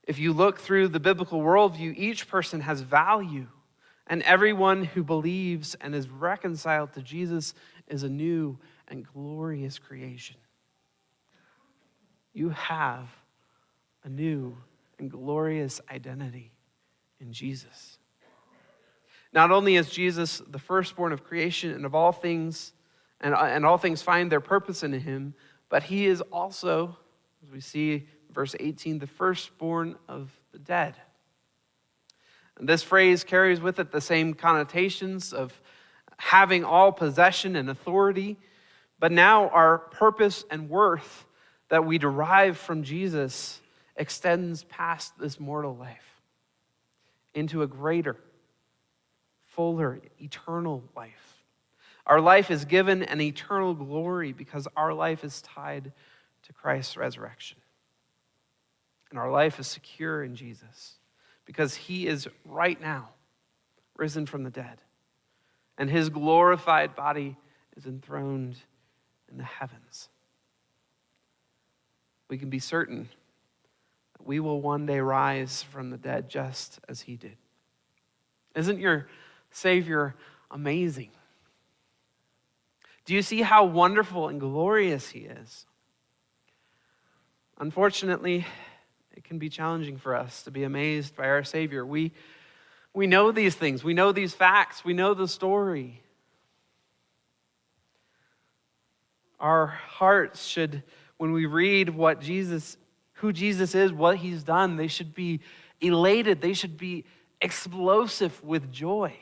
If 0.08 0.20
you 0.20 0.32
look 0.32 0.58
through 0.58 0.88
the 0.88 1.02
biblical 1.02 1.42
worldview, 1.42 1.98
each 1.98 2.30
person 2.30 2.62
has 2.62 2.80
value, 2.80 3.48
and 4.08 4.22
everyone 4.24 4.84
who 4.84 5.04
believes 5.04 5.76
and 5.82 5.96
is 5.96 6.10
reconciled 6.10 6.94
to 6.94 7.02
Jesus 7.02 7.54
is 7.88 8.04
a 8.04 8.10
new 8.10 8.58
and 8.88 9.06
glorious 9.06 9.80
creation. 9.80 10.38
You 12.34 12.50
have 12.50 13.08
a 14.04 14.10
new 14.10 14.56
and 15.00 15.10
glorious 15.10 15.82
identity 15.92 16.52
in 17.20 17.34
Jesus. 17.34 17.98
Not 19.34 19.52
only 19.52 19.76
is 19.76 19.90
Jesus 19.90 20.42
the 20.48 20.60
firstborn 20.60 21.12
of 21.12 21.24
creation 21.24 21.72
and 21.72 21.86
of 21.86 21.96
all 21.96 22.12
things, 22.12 22.74
and, 23.20 23.34
and 23.34 23.66
all 23.66 23.78
things 23.78 24.02
find 24.02 24.32
their 24.32 24.42
purpose 24.42 24.84
in 24.84 24.94
him, 24.94 25.34
but 25.70 25.84
he 25.84 26.06
is 26.06 26.22
also, 26.22 26.98
as 27.44 27.52
we 27.52 27.60
see 27.60 28.08
verse 28.32 28.56
18, 28.60 29.00
the 29.00 29.08
firstborn 29.08 29.96
of 30.08 30.32
the 30.52 30.60
dead. 30.60 30.96
This 32.60 32.84
phrase 32.84 33.24
carries 33.24 33.60
with 33.60 33.80
it 33.80 33.92
the 33.92 34.02
same 34.02 34.34
connotations 34.34 35.34
of 35.34 35.60
having 36.18 36.64
all 36.64 36.92
possession 36.92 37.56
and 37.56 37.70
authority 37.70 38.38
but 39.00 39.12
now 39.12 39.50
our 39.50 39.78
purpose 39.78 40.46
and 40.50 40.70
worth 40.70 41.26
that 41.70 41.86
we 41.86 41.98
derive 41.98 42.58
from 42.58 42.84
Jesus 42.84 43.62
extends 43.96 44.64
past 44.66 45.18
this 45.20 45.40
mortal 45.40 45.76
life 45.76 46.22
into 47.34 47.62
a 47.62 47.68
greater, 47.68 48.18
fuller, 49.48 50.00
eternal 50.20 50.84
life. 50.96 51.44
Our 52.06 52.22
life 52.22 52.52
is 52.52 52.66
given 52.66 53.04
an 53.04 53.20
eternal 53.20 53.74
glory 53.74 54.32
because 54.32 54.68
our 54.78 54.94
life 54.94 55.24
is 55.24 55.42
tied 55.42 55.92
to 56.44 56.54
Christ's 56.54 56.96
resurrection. 56.98 57.58
And 59.10 59.20
our 59.20 59.32
life 59.32 59.60
is 59.60 59.68
secure 59.68 60.24
in 60.24 60.36
Jesus 60.36 60.96
because 61.46 61.76
he 61.76 62.08
is 62.08 62.28
right 62.44 62.80
now 62.80 63.10
risen 63.98 64.26
from 64.26 64.44
the 64.44 64.50
dead. 64.50 64.82
And 65.78 65.90
his 65.90 66.10
glorified 66.10 66.96
body 66.96 67.38
is 67.78 67.86
enthroned 67.86 68.58
in 69.30 69.38
the 69.38 69.44
heavens. 69.44 70.10
We 72.30 72.38
can 72.38 72.50
be 72.50 72.60
certain 72.60 73.10
that 74.18 74.26
we 74.26 74.40
will 74.40 74.62
one 74.62 74.86
day 74.86 75.00
rise 75.00 75.62
from 75.64 75.90
the 75.90 75.98
dead 75.98 76.30
just 76.30 76.80
as 76.88 77.02
he 77.02 77.16
did. 77.16 77.38
Isn't 78.56 78.80
your 78.80 79.08
Savior 79.52 80.16
amazing? 80.50 81.12
Do 83.06 83.14
you 83.14 83.22
see 83.22 83.42
how 83.42 83.66
wonderful 83.66 84.30
and 84.30 84.40
glorious 84.40 85.10
he 85.10 85.20
is? 85.20 85.66
Unfortunately, 87.58 88.46
it 89.16 89.24
can 89.24 89.40
be 89.40 89.50
challenging 89.50 89.98
for 89.98 90.16
us 90.16 90.44
to 90.44 90.52
be 90.52 90.64
amazed 90.64 91.16
by 91.16 91.28
our 91.28 91.44
Savior. 91.44 91.86
We, 91.86 92.12
we 92.94 93.08
know 93.08 93.32
these 93.32 93.56
things, 93.56 93.84
we 93.84 93.94
know 93.94 94.12
these 94.12 94.34
facts, 94.34 94.84
we 94.84 94.94
know 94.94 95.14
the 95.14 95.28
story. 95.28 96.02
Our 99.40 99.68
hearts 99.68 100.46
should, 100.46 100.84
when 101.18 101.32
we 101.32 101.46
read 101.46 101.90
what 101.90 102.22
Jesus, 102.22 102.78
who 103.14 103.32
Jesus 103.32 103.76
is, 103.76 103.92
what 103.92 104.18
he's 104.18 104.44
done, 104.44 104.76
they 104.76 104.88
should 104.88 105.14
be 105.14 105.42
elated. 105.82 106.42
They 106.42 106.54
should 106.54 106.78
be 106.78 107.06
explosive 107.42 108.42
with 108.44 108.72
joy. 108.72 109.14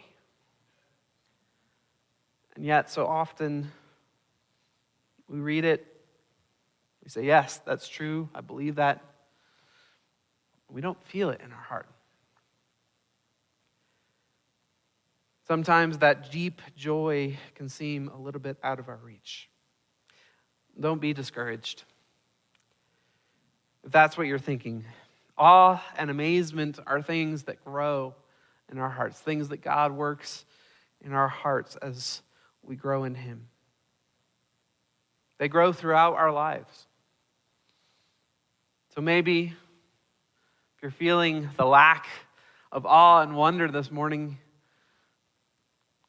And 2.56 2.64
yet, 2.64 2.92
so 2.92 3.08
often, 3.08 3.72
we 5.28 5.40
read 5.40 5.66
it, 5.66 5.86
we 7.04 7.10
say, 7.10 7.26
Yes, 7.26 7.60
that's 7.66 7.88
true. 7.88 8.30
I 8.36 8.42
believe 8.42 8.76
that. 8.76 9.04
We 10.74 10.82
don't 10.82 11.02
feel 11.06 11.30
it 11.30 11.40
in 11.46 11.52
our 11.52 11.62
heart. 11.62 11.88
Sometimes 15.48 16.00
that 16.00 16.32
deep 16.32 16.62
joy 16.76 17.38
can 17.54 17.70
seem 17.70 18.08
a 18.08 18.18
little 18.18 18.42
bit 18.42 18.58
out 18.64 18.80
of 18.80 18.90
our 18.90 19.00
reach. 19.04 19.50
Don't 20.80 21.00
be 21.00 21.14
discouraged. 21.14 21.84
If 23.84 23.92
that's 23.92 24.18
what 24.18 24.26
you're 24.26 24.40
thinking, 24.40 24.86
awe 25.38 25.84
and 25.96 26.10
amazement 26.10 26.80
are 26.88 27.02
things 27.02 27.44
that 27.44 27.64
grow 27.64 28.16
in 28.72 28.80
our 28.80 28.90
hearts, 28.90 29.20
things 29.20 29.50
that 29.50 29.62
God 29.62 29.92
works 29.92 30.44
in 31.02 31.14
our 31.14 31.28
hearts 31.28 31.76
as 31.76 32.22
we 32.64 32.76
grow 32.76 33.04
in 33.04 33.14
Him. 33.14 33.48
They 35.38 35.50
grow 35.50 35.72
throughout 35.72 36.16
our 36.16 36.32
lives. 36.32 36.88
So 38.96 39.02
maybe 39.02 39.54
you're 40.84 40.92
feeling 40.92 41.50
the 41.56 41.66
lack 41.66 42.08
of 42.70 42.86
awe 42.86 43.22
and 43.22 43.38
wonder 43.38 43.72
this 43.72 43.90
morning, 43.90 44.38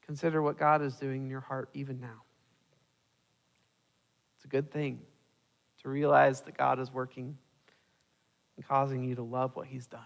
consider 0.04 0.42
what 0.42 0.58
God 0.58 0.82
is 0.82 0.96
doing 0.96 1.22
in 1.22 1.30
your 1.30 1.42
heart 1.42 1.68
even 1.74 2.00
now. 2.00 2.24
It's 4.36 4.46
a 4.46 4.48
good 4.48 4.72
thing 4.72 5.00
to 5.82 5.88
realize 5.88 6.40
that 6.40 6.58
God 6.58 6.80
is 6.80 6.92
working 6.92 7.38
and 8.56 8.66
causing 8.66 9.04
you 9.04 9.14
to 9.14 9.22
love 9.22 9.54
what 9.54 9.68
He's 9.68 9.86
done. 9.86 10.00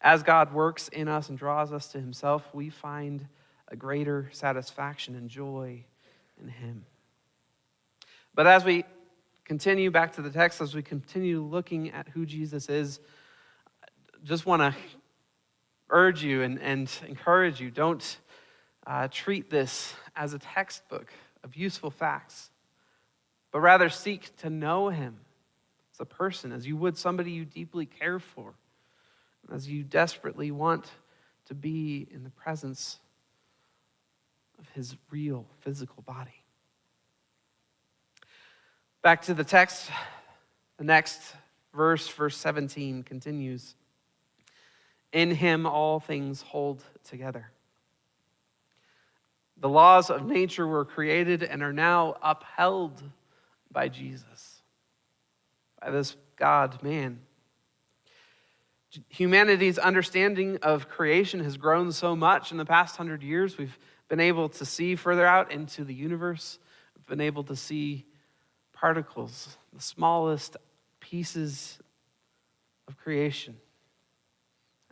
As 0.00 0.24
God 0.24 0.52
works 0.52 0.88
in 0.88 1.06
us 1.06 1.28
and 1.28 1.38
draws 1.38 1.72
us 1.72 1.86
to 1.92 2.00
Himself, 2.00 2.42
we 2.52 2.70
find 2.70 3.28
a 3.68 3.76
greater 3.76 4.28
satisfaction 4.32 5.14
and 5.14 5.30
joy 5.30 5.84
in 6.42 6.48
Him. 6.48 6.86
But 8.34 8.48
as 8.48 8.64
we 8.64 8.84
continue 9.44 9.90
back 9.90 10.14
to 10.14 10.22
the 10.22 10.30
text, 10.30 10.60
as 10.60 10.74
we 10.74 10.82
continue 10.82 11.42
looking 11.42 11.90
at 11.90 12.08
who 12.08 12.26
Jesus 12.26 12.68
is, 12.68 13.00
just 14.22 14.46
want 14.46 14.62
to 14.62 14.74
urge 15.90 16.22
you 16.22 16.42
and, 16.42 16.60
and 16.60 16.90
encourage 17.06 17.60
you 17.60 17.70
don't 17.70 18.18
uh, 18.86 19.08
treat 19.10 19.50
this 19.50 19.94
as 20.16 20.34
a 20.34 20.38
textbook 20.38 21.12
of 21.42 21.56
useful 21.56 21.90
facts, 21.90 22.50
but 23.52 23.60
rather 23.60 23.88
seek 23.88 24.34
to 24.38 24.50
know 24.50 24.88
him 24.88 25.18
as 25.92 26.00
a 26.00 26.06
person, 26.06 26.52
as 26.52 26.66
you 26.66 26.76
would 26.76 26.96
somebody 26.96 27.30
you 27.30 27.44
deeply 27.44 27.86
care 27.86 28.18
for, 28.18 28.54
as 29.52 29.68
you 29.68 29.82
desperately 29.82 30.50
want 30.50 30.90
to 31.46 31.54
be 31.54 32.08
in 32.10 32.24
the 32.24 32.30
presence 32.30 32.94
of 32.94 33.04
of 34.58 34.68
his 34.70 34.96
real 35.10 35.46
physical 35.60 36.02
body. 36.02 36.43
Back 39.04 39.20
to 39.24 39.34
the 39.34 39.44
text, 39.44 39.90
the 40.78 40.84
next 40.84 41.20
verse, 41.74 42.08
verse 42.08 42.38
17, 42.38 43.02
continues 43.02 43.74
In 45.12 45.30
him 45.30 45.66
all 45.66 46.00
things 46.00 46.40
hold 46.40 46.82
together. 47.06 47.50
The 49.58 49.68
laws 49.68 50.08
of 50.08 50.24
nature 50.24 50.66
were 50.66 50.86
created 50.86 51.42
and 51.42 51.62
are 51.62 51.70
now 51.70 52.16
upheld 52.22 53.02
by 53.70 53.88
Jesus, 53.88 54.62
by 55.82 55.90
this 55.90 56.16
God 56.36 56.82
man. 56.82 57.20
Humanity's 59.10 59.76
understanding 59.76 60.60
of 60.62 60.88
creation 60.88 61.40
has 61.40 61.58
grown 61.58 61.92
so 61.92 62.16
much 62.16 62.52
in 62.52 62.56
the 62.56 62.64
past 62.64 62.96
hundred 62.96 63.22
years. 63.22 63.58
We've 63.58 63.78
been 64.08 64.20
able 64.20 64.48
to 64.48 64.64
see 64.64 64.96
further 64.96 65.26
out 65.26 65.52
into 65.52 65.84
the 65.84 65.94
universe. 65.94 66.58
We've 66.96 67.06
been 67.06 67.20
able 67.20 67.44
to 67.44 67.54
see 67.54 68.06
particles, 68.74 69.56
the 69.72 69.80
smallest 69.80 70.56
pieces 71.00 71.78
of 72.86 72.98
creation. 72.98 73.56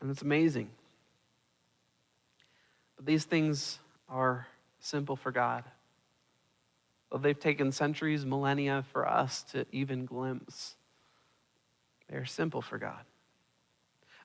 And 0.01 0.11
it's 0.11 0.23
amazing. 0.23 0.71
But 2.97 3.07
these 3.07 3.25
things 3.25 3.79
are 4.09 4.47
simple 4.81 5.17
for 5.17 5.31
God. 5.31 5.65
Well, 7.11 7.21
they've 7.21 7.39
taken 7.39 7.73
centuries, 7.73 8.25
millennia 8.25 8.85
for 8.93 9.07
us 9.07 9.43
to 9.53 9.67
even 9.71 10.07
glimpse. 10.07 10.77
They're 12.09 12.25
simple 12.25 12.63
for 12.63 12.79
God. 12.79 13.05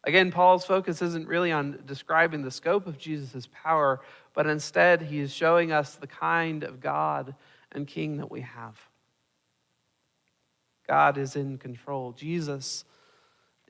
Again, 0.04 0.32
Paul's 0.32 0.66
focus 0.66 1.02
isn't 1.02 1.28
really 1.28 1.52
on 1.52 1.80
describing 1.86 2.44
the 2.44 2.52
scope 2.52 2.88
of 2.88 2.98
Jesus' 2.98 3.48
power, 3.52 4.00
but 4.34 4.48
instead 4.48 5.02
he 5.02 5.20
is 5.20 5.34
showing 5.34 5.72
us 5.72 5.96
the 5.96 6.08
kind 6.08 6.64
of 6.64 6.80
God 6.80 7.36
and 7.74 7.86
King 7.86 8.18
that 8.18 8.32
we 8.32 8.42
have. 8.42 8.78
God 10.88 11.18
is 11.18 11.36
in 11.36 11.58
control. 11.58 12.14
Jesus 12.14 12.86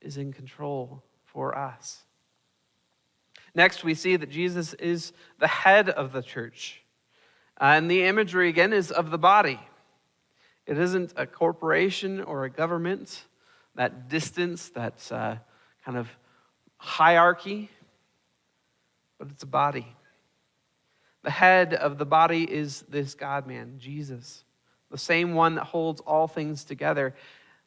is 0.01 0.17
in 0.17 0.31
control 0.31 1.03
for 1.25 1.57
us. 1.57 2.03
Next, 3.55 3.83
we 3.83 3.95
see 3.95 4.15
that 4.15 4.29
Jesus 4.29 4.73
is 4.75 5.13
the 5.39 5.47
head 5.47 5.89
of 5.89 6.11
the 6.11 6.21
church. 6.21 6.83
And 7.59 7.89
the 7.89 8.03
imagery, 8.03 8.49
again, 8.49 8.71
is 8.71 8.91
of 8.91 9.09
the 9.09 9.17
body. 9.17 9.59
It 10.67 10.77
isn't 10.77 11.13
a 11.15 11.25
corporation 11.25 12.21
or 12.21 12.43
a 12.43 12.49
government, 12.49 13.25
that 13.75 14.09
distance, 14.09 14.69
that 14.69 15.11
uh, 15.11 15.37
kind 15.83 15.97
of 15.97 16.07
hierarchy, 16.77 17.71
but 19.17 19.29
it's 19.31 19.43
a 19.43 19.47
body. 19.47 19.87
The 21.23 21.31
head 21.31 21.73
of 21.73 21.97
the 21.97 22.05
body 22.05 22.43
is 22.43 22.83
this 22.89 23.15
God 23.15 23.47
man, 23.47 23.79
Jesus 23.79 24.43
the 24.89 24.97
same 24.97 25.33
one 25.33 25.55
that 25.55 25.65
holds 25.65 26.01
all 26.01 26.27
things 26.27 26.63
together, 26.63 27.13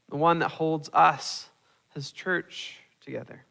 the 0.09 0.17
one 0.17 0.39
that 0.41 0.49
holds 0.49 0.91
us, 0.93 1.49
his 1.95 2.11
church, 2.13 2.77
together. 3.01 3.45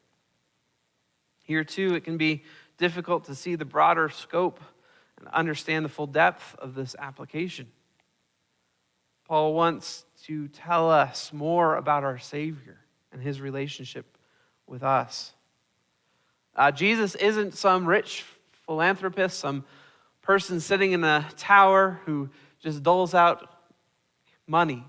Here, 1.44 1.64
too, 1.64 1.96
it 1.96 2.04
can 2.04 2.18
be 2.18 2.44
difficult 2.78 3.26
to 3.26 3.36
see 3.36 3.56
the 3.56 3.66
broader 3.66 4.10
scope 4.10 4.60
and 5.18 5.28
understand 5.30 5.84
the 5.84 5.90
full 5.90 6.08
depth 6.08 6.56
of 6.60 6.76
this 6.76 6.96
application. 6.98 7.68
Paul 9.28 9.54
wants 9.54 10.06
to 10.24 10.48
tell 10.48 10.90
us 10.90 11.32
more 11.32 11.76
about 11.76 12.04
our 12.04 12.18
Savior 12.18 12.78
and 13.12 13.22
his 13.22 13.42
relationship 13.42 14.18
with 14.66 14.82
us. 14.82 15.34
Uh, 16.56 16.72
Jesus 16.72 17.16
isn't 17.16 17.54
some 17.54 17.86
rich 17.86 18.26
philanthropist, 18.66 19.40
some 19.40 19.66
person 20.22 20.60
sitting 20.60 20.92
in 20.92 21.04
a 21.04 21.28
tower 21.38 22.02
who 22.06 22.30
just 22.62 22.84
doles 22.84 23.14
out 23.14 23.59
money, 24.50 24.84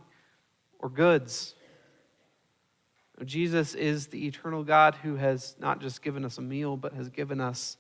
or 0.79 0.89
goods. 0.89 1.55
Jesus 3.25 3.75
is 3.75 4.07
the 4.07 4.27
eternal 4.27 4.65
God 4.65 4.95
who 4.97 5.17
has 5.17 5.55
not 5.61 5.81
just 5.81 6.01
given 6.01 6.25
us 6.25 6.39
a 6.39 6.43
meal, 6.43 6.77
but 6.77 6.95
has 6.95 7.11
given 7.11 7.41
us 7.41 7.77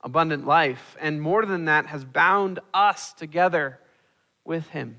abundant 0.00 0.44
life. 0.44 0.96
And 1.00 1.22
more 1.22 1.46
than 1.46 1.66
that, 1.66 1.86
has 1.86 2.04
bound 2.04 2.58
us 2.74 3.12
together 3.12 3.78
with 4.44 4.68
him 4.70 4.96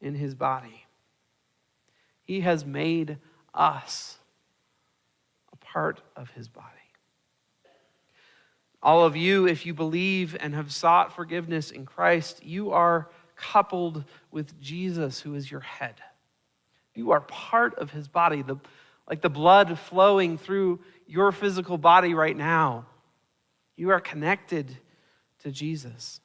in 0.00 0.14
his 0.14 0.34
body. 0.34 0.86
He 2.22 2.40
has 2.40 2.64
made 2.64 3.18
us 3.52 4.16
a 5.52 5.56
part 5.56 6.00
of 6.16 6.30
his 6.30 6.48
body. 6.48 6.66
All 8.82 9.04
of 9.04 9.14
you, 9.14 9.46
if 9.46 9.66
you 9.66 9.74
believe 9.74 10.36
and 10.40 10.54
have 10.54 10.72
sought 10.72 11.14
forgiveness 11.14 11.70
in 11.70 11.84
Christ, 11.84 12.44
you 12.44 12.72
are 12.72 13.10
coupled 13.42 14.04
with 14.30 14.60
Jesus, 14.60 15.20
who 15.20 15.34
is 15.34 15.50
your 15.50 15.60
head. 15.60 15.96
You 16.94 17.10
are 17.10 17.20
part 17.20 17.74
of 17.78 17.90
his 17.90 18.06
body, 18.06 18.42
the, 18.42 18.56
like 19.08 19.20
the 19.20 19.28
blood 19.28 19.78
flowing 19.78 20.38
through 20.38 20.80
your 21.06 21.32
physical 21.32 21.76
body 21.76 22.14
right 22.14 22.36
now. 22.36 22.86
You 23.76 23.90
are 23.90 24.00
connected 24.00 24.76
to 25.40 25.50
Jesus. 25.50 26.20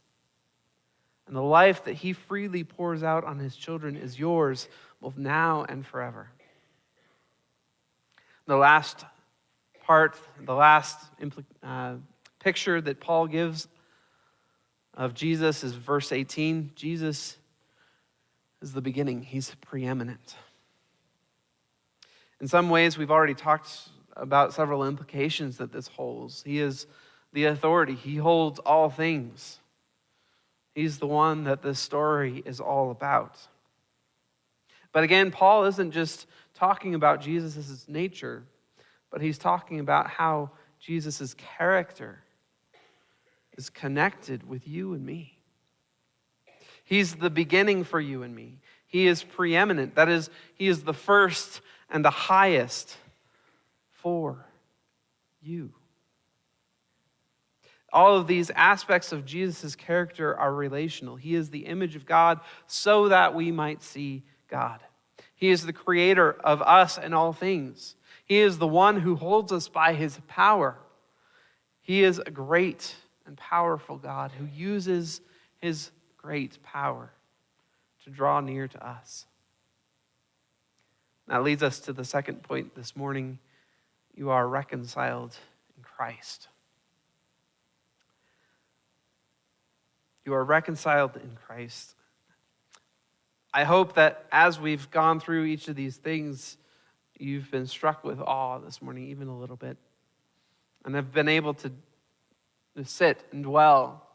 And 1.26 1.36
the 1.36 1.42
life 1.42 1.86
that 1.86 1.96
he 1.96 2.14
freely 2.14 2.64
pours 2.64 3.04
out 3.04 3.24
on 3.24 3.40
his 3.40 3.56
children 3.56 3.98
is 3.98 4.20
yours, 4.20 4.70
both 5.02 5.18
now 5.18 5.66
and 5.68 5.86
forever. 5.86 6.30
The 8.46 8.56
last 8.56 9.04
part, 9.84 10.16
the 10.40 10.54
last 10.54 10.98
uh, 11.64 11.96
picture 12.40 12.80
that 12.80 13.00
Paul 13.00 13.28
gives 13.28 13.68
of 14.98 15.14
Jesus 15.14 15.64
is 15.64 15.74
verse 15.74 16.12
18. 16.12 16.72
Jesus 16.76 17.38
is 18.62 18.74
the 18.74 18.82
beginning, 18.82 19.22
he's 19.22 19.54
preeminent. 19.62 20.36
In 22.42 22.48
some 22.48 22.70
ways, 22.70 22.98
we've 22.98 23.12
already 23.12 23.36
talked 23.36 23.90
about 24.16 24.54
several 24.54 24.86
implications 24.86 25.58
that 25.58 25.72
this 25.72 25.88
holds. 25.88 26.42
He 26.44 26.60
is 26.60 26.88
the 27.32 27.46
authority, 27.46 27.94
he 27.94 28.16
holds 28.16 28.60
all 28.60 28.90
things. 28.90 29.60
He's 30.74 30.98
the 30.98 31.08
one 31.08 31.44
that 31.46 31.62
this 31.62 31.80
story 31.80 32.44
is 32.46 32.60
all 32.60 32.92
about. 32.92 33.40
But 34.92 35.04
again, 35.04 35.32
Paul 35.32 35.66
isn't 35.66 35.92
just 35.92 36.28
talking 36.54 36.96
about 36.96 37.22
Jesus' 37.22 37.86
nature, 37.88 38.44
but 39.12 39.22
he's 39.22 39.38
talking 39.38 39.80
about 39.80 40.08
how 40.08 40.52
Jesus' 40.80 41.36
character 41.36 42.24
is 43.58 43.70
connected 43.70 44.48
with 44.48 44.68
you 44.68 44.94
and 44.94 45.06
me. 45.06 45.38
He's 46.84 47.16
the 47.16 47.30
beginning 47.30 47.84
for 47.84 48.00
you 48.00 48.24
and 48.24 48.34
me. 48.34 48.60
He 48.86 49.08
is 49.08 49.24
preeminent. 49.24 49.96
That 49.96 50.08
is, 50.08 50.30
He 50.56 50.68
is 50.68 50.84
the 50.84 50.94
first 50.94 51.62
and 51.90 52.06
the 52.06 52.10
highest 52.10 52.96
for 53.92 54.46
you. 55.42 55.74
All 57.92 58.18
of 58.18 58.28
these 58.28 58.50
aspects 58.52 59.12
of 59.12 59.26
Jesus' 59.26 59.76
character 59.76 60.36
are 60.36 60.54
relational. 60.54 61.16
He 61.16 61.36
is 61.36 61.50
the 61.50 61.66
image 61.66 61.96
of 61.96 62.06
God 62.06 62.40
so 62.68 63.10
that 63.10 63.34
we 63.34 63.52
might 63.52 63.82
see 63.82 64.24
God. 64.50 64.80
He 65.36 65.50
is 65.50 65.66
the 65.66 65.74
creator 65.74 66.34
of 66.44 66.62
us 66.62 66.98
and 66.98 67.16
all 67.16 67.34
things. 67.34 67.96
He 68.26 68.40
is 68.40 68.58
the 68.58 68.68
one 68.68 69.00
who 69.00 69.16
holds 69.16 69.52
us 69.52 69.70
by 69.70 69.94
his 69.94 70.20
power. 70.28 70.78
He 71.82 72.04
is 72.04 72.20
a 72.20 72.32
great 72.32 72.94
and 73.28 73.38
powerful 73.38 73.98
God 73.98 74.32
who 74.32 74.46
uses 74.46 75.22
his 75.60 75.92
great 76.18 76.62
power 76.64 77.12
to 78.06 78.10
draw 78.10 78.40
near 78.40 78.68
to 78.68 78.88
us. 78.88 79.26
That 81.28 81.44
leads 81.44 81.62
us 81.62 81.80
to 81.82 81.94
the 81.94 82.06
second 82.06 82.42
point 82.44 82.74
this 82.74 82.96
morning. 82.96 83.40
You 84.16 84.30
are 84.30 84.48
reconciled 84.48 85.36
in 85.76 85.84
Christ. 85.84 86.48
You 90.26 90.34
are 90.34 90.44
reconciled 90.44 91.16
in 91.18 91.38
Christ. 91.46 91.96
I 93.54 93.64
hope 93.64 93.96
that 93.96 94.26
as 94.32 94.60
we've 94.60 94.90
gone 94.92 95.20
through 95.20 95.46
each 95.46 95.68
of 95.68 95.76
these 95.76 95.98
things, 95.98 96.58
you've 97.18 97.50
been 97.52 97.68
struck 97.68 98.04
with 98.04 98.20
awe 98.20 98.60
this 98.60 98.82
morning, 98.82 99.10
even 99.10 99.28
a 99.28 99.38
little 99.38 99.56
bit, 99.56 99.78
and 100.86 100.96
have 100.96 101.12
been 101.12 101.28
able 101.28 101.54
to 101.56 101.72
to 102.78 102.86
sit 102.86 103.24
and 103.32 103.44
dwell 103.44 104.08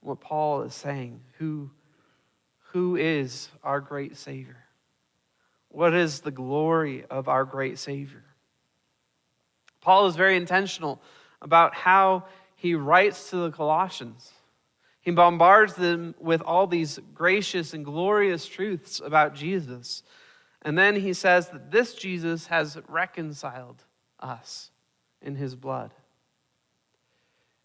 what 0.00 0.20
Paul 0.20 0.62
is 0.62 0.74
saying. 0.74 1.20
Who, 1.38 1.70
who 2.72 2.96
is 2.96 3.48
our 3.64 3.80
great 3.80 4.16
Savior? 4.16 4.64
What 5.68 5.94
is 5.94 6.20
the 6.20 6.30
glory 6.30 7.04
of 7.10 7.28
our 7.28 7.44
great 7.44 7.78
Savior? 7.78 8.24
Paul 9.80 10.06
is 10.06 10.16
very 10.16 10.36
intentional 10.36 11.00
about 11.40 11.74
how 11.74 12.24
he 12.54 12.74
writes 12.74 13.30
to 13.30 13.36
the 13.36 13.50
Colossians. 13.50 14.30
He 15.00 15.10
bombards 15.10 15.74
them 15.74 16.14
with 16.20 16.42
all 16.42 16.66
these 16.66 16.98
gracious 17.14 17.72
and 17.72 17.82
glorious 17.82 18.46
truths 18.46 19.00
about 19.02 19.34
Jesus. 19.34 20.02
And 20.60 20.76
then 20.76 20.96
he 20.96 21.14
says 21.14 21.48
that 21.48 21.70
this 21.70 21.94
Jesus 21.94 22.48
has 22.48 22.76
reconciled 22.86 23.84
us 24.18 24.70
in 25.22 25.36
his 25.36 25.54
blood. 25.54 25.94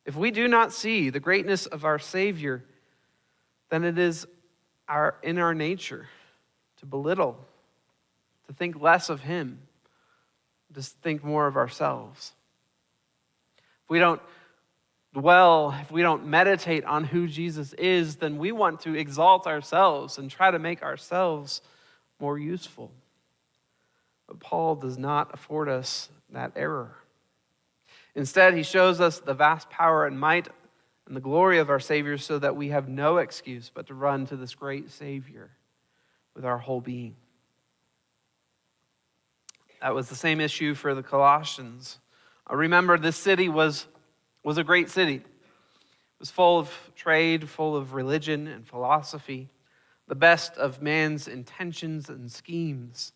If 0.05 0.15
we 0.15 0.31
do 0.31 0.47
not 0.47 0.71
see 0.71 1.09
the 1.09 1.19
greatness 1.19 1.65
of 1.65 1.83
our 1.83 1.97
Savior, 1.97 2.63
then 3.69 3.83
it 3.83 3.97
is 3.97 4.27
our, 4.87 5.15
in 5.23 5.39
our 5.39 5.53
nature 5.53 6.07
to 6.77 6.85
belittle, 6.85 7.37
to 8.47 8.53
think 8.53 8.79
less 8.79 9.09
of 9.09 9.21
Him, 9.21 9.59
to 10.73 10.81
think 10.81 11.23
more 11.23 11.47
of 11.47 11.57
ourselves. 11.57 12.33
If 13.83 13.89
we 13.89 13.99
don't 13.99 14.21
dwell, 15.13 15.75
if 15.81 15.91
we 15.91 16.01
don't 16.01 16.27
meditate 16.27 16.83
on 16.85 17.05
who 17.05 17.27
Jesus 17.27 17.73
is, 17.73 18.17
then 18.17 18.37
we 18.37 18.51
want 18.51 18.81
to 18.81 18.93
exalt 18.93 19.47
ourselves 19.47 20.17
and 20.17 20.29
try 20.29 20.51
to 20.51 20.59
make 20.59 20.83
ourselves 20.83 21.61
more 22.19 22.37
useful. 22.37 22.91
But 24.27 24.39
Paul 24.39 24.75
does 24.75 24.97
not 24.97 25.33
afford 25.33 25.69
us 25.69 26.09
that 26.31 26.51
error. 26.55 26.95
Instead, 28.15 28.55
he 28.55 28.63
shows 28.63 29.01
us 29.01 29.19
the 29.19 29.33
vast 29.33 29.69
power 29.69 30.05
and 30.05 30.19
might 30.19 30.47
and 31.07 31.15
the 31.15 31.21
glory 31.21 31.59
of 31.59 31.69
our 31.69 31.79
Savior 31.79 32.17
so 32.17 32.39
that 32.39 32.55
we 32.55 32.69
have 32.69 32.87
no 32.87 33.17
excuse 33.17 33.69
but 33.73 33.87
to 33.87 33.93
run 33.93 34.25
to 34.27 34.35
this 34.35 34.55
great 34.55 34.89
Savior 34.89 35.51
with 36.33 36.45
our 36.45 36.57
whole 36.57 36.81
being. 36.81 37.15
That 39.81 39.93
was 39.93 40.09
the 40.09 40.15
same 40.15 40.41
issue 40.41 40.73
for 40.73 40.95
the 40.95 41.03
Colossians. 41.03 41.99
Uh, 42.49 42.55
remember, 42.55 42.97
this 42.97 43.17
city 43.17 43.49
was, 43.49 43.85
was 44.43 44.57
a 44.57 44.63
great 44.63 44.89
city. 44.89 45.15
It 45.15 46.19
was 46.19 46.31
full 46.31 46.57
of 46.57 46.71
trade, 46.95 47.47
full 47.49 47.75
of 47.75 47.93
religion 47.93 48.47
and 48.47 48.65
philosophy, 48.65 49.49
the 50.07 50.15
best 50.15 50.57
of 50.57 50.81
man's 50.81 51.27
intentions 51.27 52.09
and 52.09 52.31
schemes. 52.31 53.11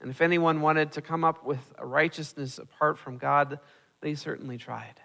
And 0.00 0.10
if 0.10 0.20
anyone 0.20 0.62
wanted 0.62 0.92
to 0.92 1.02
come 1.02 1.24
up 1.24 1.44
with 1.44 1.60
a 1.78 1.86
righteousness 1.86 2.58
apart 2.58 2.98
from 2.98 3.18
God, 3.18 3.60
they 4.00 4.14
certainly 4.14 4.58
tried. 4.58 5.00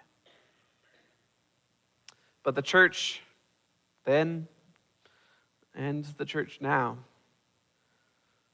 But 2.42 2.54
the 2.54 2.62
church 2.62 3.22
then 4.04 4.48
and 5.74 6.04
the 6.16 6.24
church 6.24 6.58
now 6.60 6.98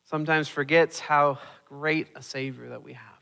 sometimes 0.05 0.49
forgets 0.49 0.99
how 0.99 1.39
great 1.67 2.09
a 2.17 2.23
Savior 2.23 2.71
that 2.71 2.83
we 2.83 2.95
have. 2.95 3.13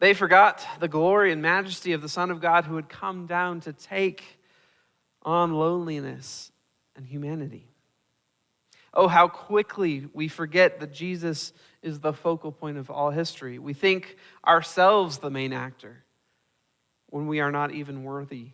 They 0.00 0.14
forgot 0.14 0.66
the 0.80 0.88
glory 0.88 1.30
and 1.30 1.42
majesty 1.42 1.92
of 1.92 2.02
the 2.02 2.08
Son 2.08 2.30
of 2.30 2.40
God 2.40 2.64
who 2.64 2.76
had 2.76 2.88
come 2.88 3.26
down 3.26 3.60
to 3.60 3.72
take 3.72 4.38
on 5.22 5.52
loneliness 5.52 6.50
and 6.96 7.06
humanity. 7.06 7.69
Oh, 8.92 9.06
how 9.06 9.28
quickly 9.28 10.08
we 10.12 10.28
forget 10.28 10.80
that 10.80 10.92
Jesus 10.92 11.52
is 11.82 12.00
the 12.00 12.12
focal 12.12 12.50
point 12.50 12.76
of 12.76 12.90
all 12.90 13.10
history. 13.10 13.58
We 13.58 13.72
think 13.72 14.16
ourselves 14.46 15.18
the 15.18 15.30
main 15.30 15.52
actor 15.52 16.04
when 17.08 17.26
we 17.26 17.40
are 17.40 17.52
not 17.52 17.72
even 17.72 18.02
worthy 18.02 18.48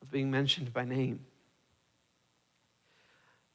of 0.00 0.10
being 0.10 0.30
mentioned 0.30 0.72
by 0.72 0.84
name. 0.84 1.20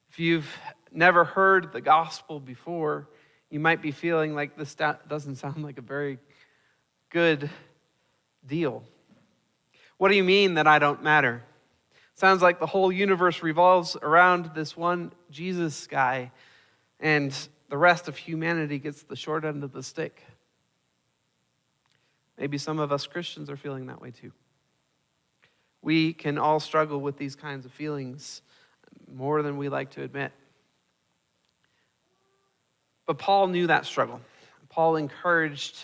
If 0.10 0.20
you've 0.20 0.58
never 0.92 1.24
heard 1.24 1.72
the 1.72 1.82
gospel 1.82 2.40
before, 2.40 3.08
you 3.50 3.60
might 3.60 3.82
be 3.82 3.92
feeling 3.92 4.36
like 4.36 4.58
this 4.58 4.76
doesn't 4.76 5.38
sound 5.38 5.64
like 5.64 5.78
a 5.78 5.82
very 5.82 6.20
good 7.10 7.50
deal. 8.46 8.84
What 9.98 10.10
do 10.10 10.16
you 10.16 10.24
mean 10.24 10.56
that 10.56 10.68
I 10.68 10.80
don't 10.80 11.02
matter? 11.02 11.44
Sounds 12.16 12.42
like 12.42 12.60
the 12.60 12.68
whole 12.68 12.92
universe 12.92 13.42
revolves 13.42 13.98
around 14.02 14.52
this 14.54 14.78
one 14.78 15.12
Jesus 15.32 15.88
guy, 15.88 16.32
and 17.00 17.36
the 17.70 17.78
rest 17.78 18.08
of 18.08 18.18
humanity 18.18 18.78
gets 18.78 19.04
the 19.04 19.16
short 19.16 19.46
end 19.46 19.64
of 19.64 19.72
the 19.72 19.82
stick. 19.82 20.24
Maybe 22.38 22.58
some 22.58 22.80
of 22.80 22.92
us 22.92 23.08
Christians 23.08 23.50
are 23.50 23.58
feeling 23.58 23.88
that 23.88 24.02
way 24.02 24.12
too. 24.12 24.32
We 25.82 26.14
can 26.14 26.38
all 26.38 26.60
struggle 26.60 27.02
with 27.02 27.18
these 27.18 27.36
kinds 27.36 27.66
of 27.66 27.72
feelings 27.72 28.42
more 29.12 29.42
than 29.42 29.58
we 29.58 29.70
like 29.70 29.92
to 29.92 30.04
admit. 30.04 30.32
But 33.06 33.18
Paul 33.18 33.48
knew 33.48 33.68
that 33.68 33.86
struggle. 33.86 34.22
Paul 34.70 34.96
encouraged 34.96 35.78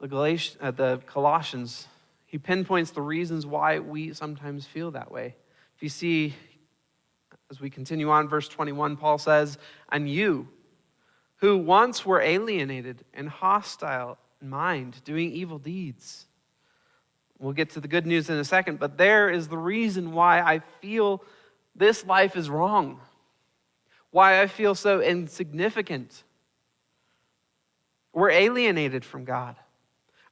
the, 0.00 0.08
Galatians, 0.08 0.56
uh, 0.60 0.70
the 0.70 1.00
Colossians 1.06 1.86
he 2.36 2.38
pinpoints 2.38 2.90
the 2.90 3.00
reasons 3.00 3.46
why 3.46 3.78
we 3.78 4.12
sometimes 4.12 4.66
feel 4.66 4.90
that 4.90 5.10
way. 5.10 5.34
If 5.74 5.82
you 5.82 5.88
see, 5.88 6.34
as 7.50 7.62
we 7.62 7.70
continue 7.70 8.10
on, 8.10 8.28
verse 8.28 8.46
21, 8.46 8.98
Paul 8.98 9.16
says, 9.16 9.56
And 9.90 10.06
you, 10.06 10.46
who 11.36 11.56
once 11.56 12.04
were 12.04 12.20
alienated 12.20 13.06
and 13.14 13.30
hostile 13.30 14.18
in 14.42 14.50
mind, 14.50 15.02
doing 15.02 15.32
evil 15.32 15.58
deeds. 15.58 16.26
We'll 17.38 17.54
get 17.54 17.70
to 17.70 17.80
the 17.80 17.88
good 17.88 18.06
news 18.06 18.28
in 18.28 18.36
a 18.36 18.44
second, 18.44 18.78
but 18.78 18.98
there 18.98 19.30
is 19.30 19.48
the 19.48 19.56
reason 19.56 20.12
why 20.12 20.40
I 20.40 20.58
feel 20.82 21.24
this 21.74 22.04
life 22.04 22.36
is 22.36 22.50
wrong, 22.50 23.00
why 24.10 24.42
I 24.42 24.46
feel 24.46 24.74
so 24.74 25.00
insignificant. 25.00 26.22
We're 28.12 28.28
alienated 28.28 29.06
from 29.06 29.24
God. 29.24 29.56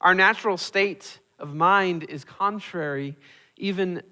Our 0.03 0.15
natural 0.15 0.59
state 0.59 1.21
of 1.39 1.55
mind 1.55 2.05
is 2.05 2.25
contrary, 2.25 3.17
even 3.57 4.03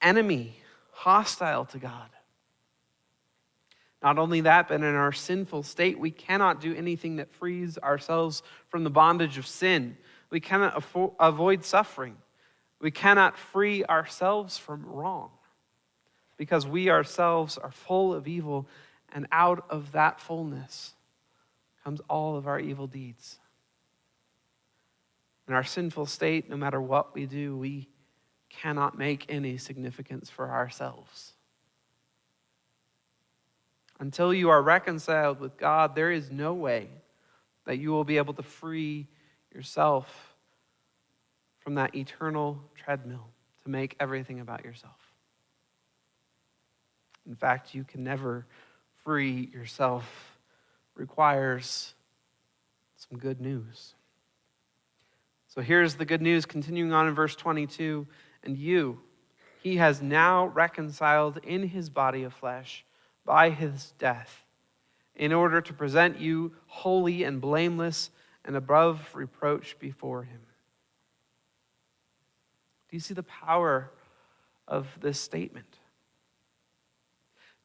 enemy, 0.00 0.56
hostile 0.92 1.64
to 1.66 1.78
God. 1.78 2.08
Not 4.02 4.18
only 4.18 4.42
that, 4.42 4.68
but 4.68 4.76
in 4.76 4.84
our 4.84 5.12
sinful 5.12 5.64
state, 5.64 5.98
we 5.98 6.10
cannot 6.10 6.60
do 6.60 6.74
anything 6.74 7.16
that 7.16 7.32
frees 7.32 7.78
ourselves 7.78 8.42
from 8.68 8.84
the 8.84 8.90
bondage 8.90 9.38
of 9.38 9.46
sin. 9.46 9.96
We 10.30 10.40
cannot 10.40 10.84
avoid 11.18 11.64
suffering. 11.64 12.16
We 12.80 12.92
cannot 12.92 13.36
free 13.36 13.84
ourselves 13.84 14.56
from 14.56 14.84
wrong 14.86 15.30
because 16.36 16.64
we 16.64 16.90
ourselves 16.90 17.58
are 17.58 17.72
full 17.72 18.14
of 18.14 18.28
evil, 18.28 18.68
and 19.12 19.26
out 19.32 19.64
of 19.68 19.92
that 19.92 20.20
fullness 20.20 20.94
comes 21.82 22.00
all 22.08 22.36
of 22.36 22.46
our 22.46 22.60
evil 22.60 22.86
deeds. 22.86 23.40
In 25.48 25.54
our 25.54 25.64
sinful 25.64 26.06
state, 26.06 26.50
no 26.50 26.56
matter 26.56 26.80
what 26.80 27.14
we 27.14 27.24
do, 27.24 27.56
we 27.56 27.88
cannot 28.50 28.98
make 28.98 29.24
any 29.30 29.56
significance 29.56 30.28
for 30.28 30.50
ourselves. 30.50 31.32
Until 33.98 34.32
you 34.32 34.50
are 34.50 34.62
reconciled 34.62 35.40
with 35.40 35.56
God, 35.56 35.94
there 35.94 36.12
is 36.12 36.30
no 36.30 36.52
way 36.52 36.88
that 37.64 37.78
you 37.78 37.90
will 37.90 38.04
be 38.04 38.18
able 38.18 38.34
to 38.34 38.42
free 38.42 39.08
yourself 39.52 40.36
from 41.60 41.74
that 41.74 41.94
eternal 41.94 42.62
treadmill 42.76 43.28
to 43.64 43.70
make 43.70 43.96
everything 43.98 44.40
about 44.40 44.64
yourself. 44.64 44.96
In 47.26 47.34
fact, 47.34 47.74
you 47.74 47.84
can 47.84 48.04
never 48.04 48.46
free 49.04 49.50
yourself. 49.52 50.34
requires 50.94 51.94
some 52.96 53.18
good 53.18 53.40
news. 53.40 53.94
So 55.58 55.62
here's 55.62 55.96
the 55.96 56.04
good 56.04 56.22
news 56.22 56.46
continuing 56.46 56.92
on 56.92 57.08
in 57.08 57.16
verse 57.16 57.34
22 57.34 58.06
and 58.44 58.56
you, 58.56 59.00
he 59.60 59.78
has 59.78 60.00
now 60.00 60.46
reconciled 60.46 61.38
in 61.38 61.66
his 61.66 61.90
body 61.90 62.22
of 62.22 62.32
flesh 62.32 62.84
by 63.24 63.50
his 63.50 63.92
death, 63.98 64.44
in 65.16 65.32
order 65.32 65.60
to 65.60 65.72
present 65.72 66.20
you 66.20 66.52
holy 66.68 67.24
and 67.24 67.40
blameless 67.40 68.10
and 68.44 68.54
above 68.54 69.10
reproach 69.14 69.76
before 69.80 70.22
him. 70.22 70.38
Do 72.88 72.96
you 72.96 73.00
see 73.00 73.14
the 73.14 73.24
power 73.24 73.90
of 74.68 74.86
this 75.00 75.18
statement? 75.18 75.80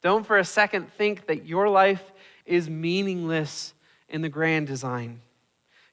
Don't 0.02 0.26
for 0.26 0.38
a 0.38 0.44
second 0.44 0.92
think 0.94 1.28
that 1.28 1.46
your 1.46 1.68
life 1.68 2.02
is 2.44 2.68
meaningless 2.68 3.72
in 4.08 4.20
the 4.20 4.28
grand 4.28 4.66
design. 4.66 5.20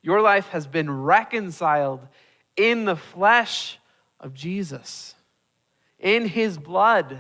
Your 0.02 0.22
life 0.22 0.48
has 0.50 0.68
been 0.68 0.90
reconciled 0.90 2.08
in 2.56 2.86
the 2.86 2.96
flesh 2.96 3.80
of 4.20 4.34
Jesus, 4.34 5.16
in 6.00 6.26
his 6.26 6.58
blood, 6.58 7.20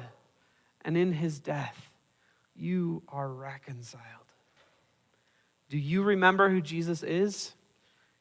and 0.83 0.97
in 0.97 1.13
his 1.13 1.39
death. 1.39 1.89
You 2.55 3.03
are 3.07 3.29
reconciled. 3.29 4.03
Do 5.69 5.77
you 5.77 6.03
remember 6.03 6.49
who 6.49 6.61
Jesus 6.61 7.01
is? 7.01 7.53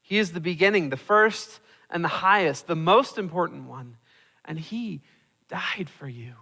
He 0.03 0.19
is 0.19 0.33
the 0.33 0.41
beginning, 0.41 0.91
the 0.91 0.97
first 0.97 1.61
and 1.91 2.05
the 2.05 2.09
highest, 2.09 2.67
the 2.67 2.77
most 2.77 3.19
important 3.19 3.69
one. 3.69 3.97
And 4.45 4.59
he 4.59 5.03
died 5.49 5.91
for 5.99 6.09
you. 6.09 6.35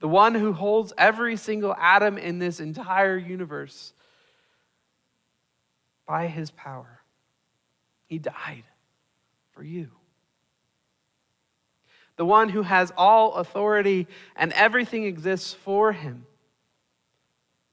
The 0.00 0.08
one 0.08 0.34
who 0.34 0.52
holds 0.52 0.92
every 0.98 1.36
single 1.36 1.74
atom 1.74 2.18
in 2.18 2.38
this 2.38 2.60
entire 2.60 3.16
universe 3.16 3.93
by 6.06 6.26
his 6.26 6.50
power. 6.50 7.00
He 8.06 8.18
died 8.18 8.64
for 9.52 9.62
you. 9.62 9.90
The 12.16 12.24
one 12.24 12.48
who 12.48 12.62
has 12.62 12.92
all 12.96 13.34
authority 13.34 14.06
and 14.36 14.52
everything 14.52 15.04
exists 15.04 15.52
for 15.52 15.92
him 15.92 16.26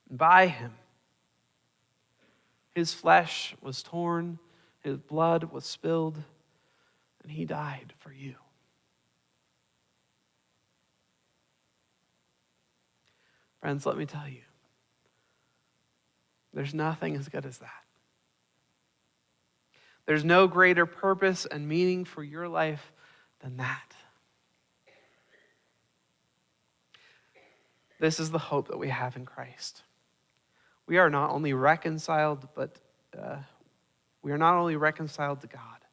by 0.10 0.48
him. 0.48 0.74
His 2.74 2.94
flesh 2.94 3.56
was 3.62 3.84
torn 3.84 4.40
his 4.82 4.98
blood 4.98 5.46
was 5.46 5.66
spilled, 5.66 6.22
and 7.22 7.32
he 7.32 7.46
died 7.46 7.94
for 8.00 8.12
you. 8.12 8.36
Friends, 13.60 13.86
let 13.86 13.96
me 13.96 14.08
tell 14.08 14.28
you, 14.28 14.42
there's 16.52 16.74
nothing 16.74 17.16
as 17.16 17.30
good 17.30 17.46
as 17.46 17.60
that. 17.60 17.70
There's 20.06 20.26
no 20.26 20.48
greater 20.48 20.86
purpose 20.86 21.46
and 21.46 21.68
meaning 21.68 22.06
for 22.06 22.24
your 22.24 22.48
life 22.48 22.92
than 23.40 23.58
that. 23.58 23.96
This 28.00 28.20
is 28.20 28.32
the 28.32 28.40
hope 28.40 28.70
that 28.70 28.80
we 28.80 28.90
have 28.90 29.16
in 29.16 29.26
Christ. 29.26 29.84
We 30.88 30.98
are 30.98 31.10
not 31.10 31.30
only 31.30 31.54
reconciled, 31.54 32.48
but 32.56 32.78
uh, 33.18 33.38
we 34.24 34.32
are 34.32 34.38
not 34.38 34.56
only 34.56 34.76
reconciled 34.76 35.42
to 35.42 35.48
God, 35.48 35.86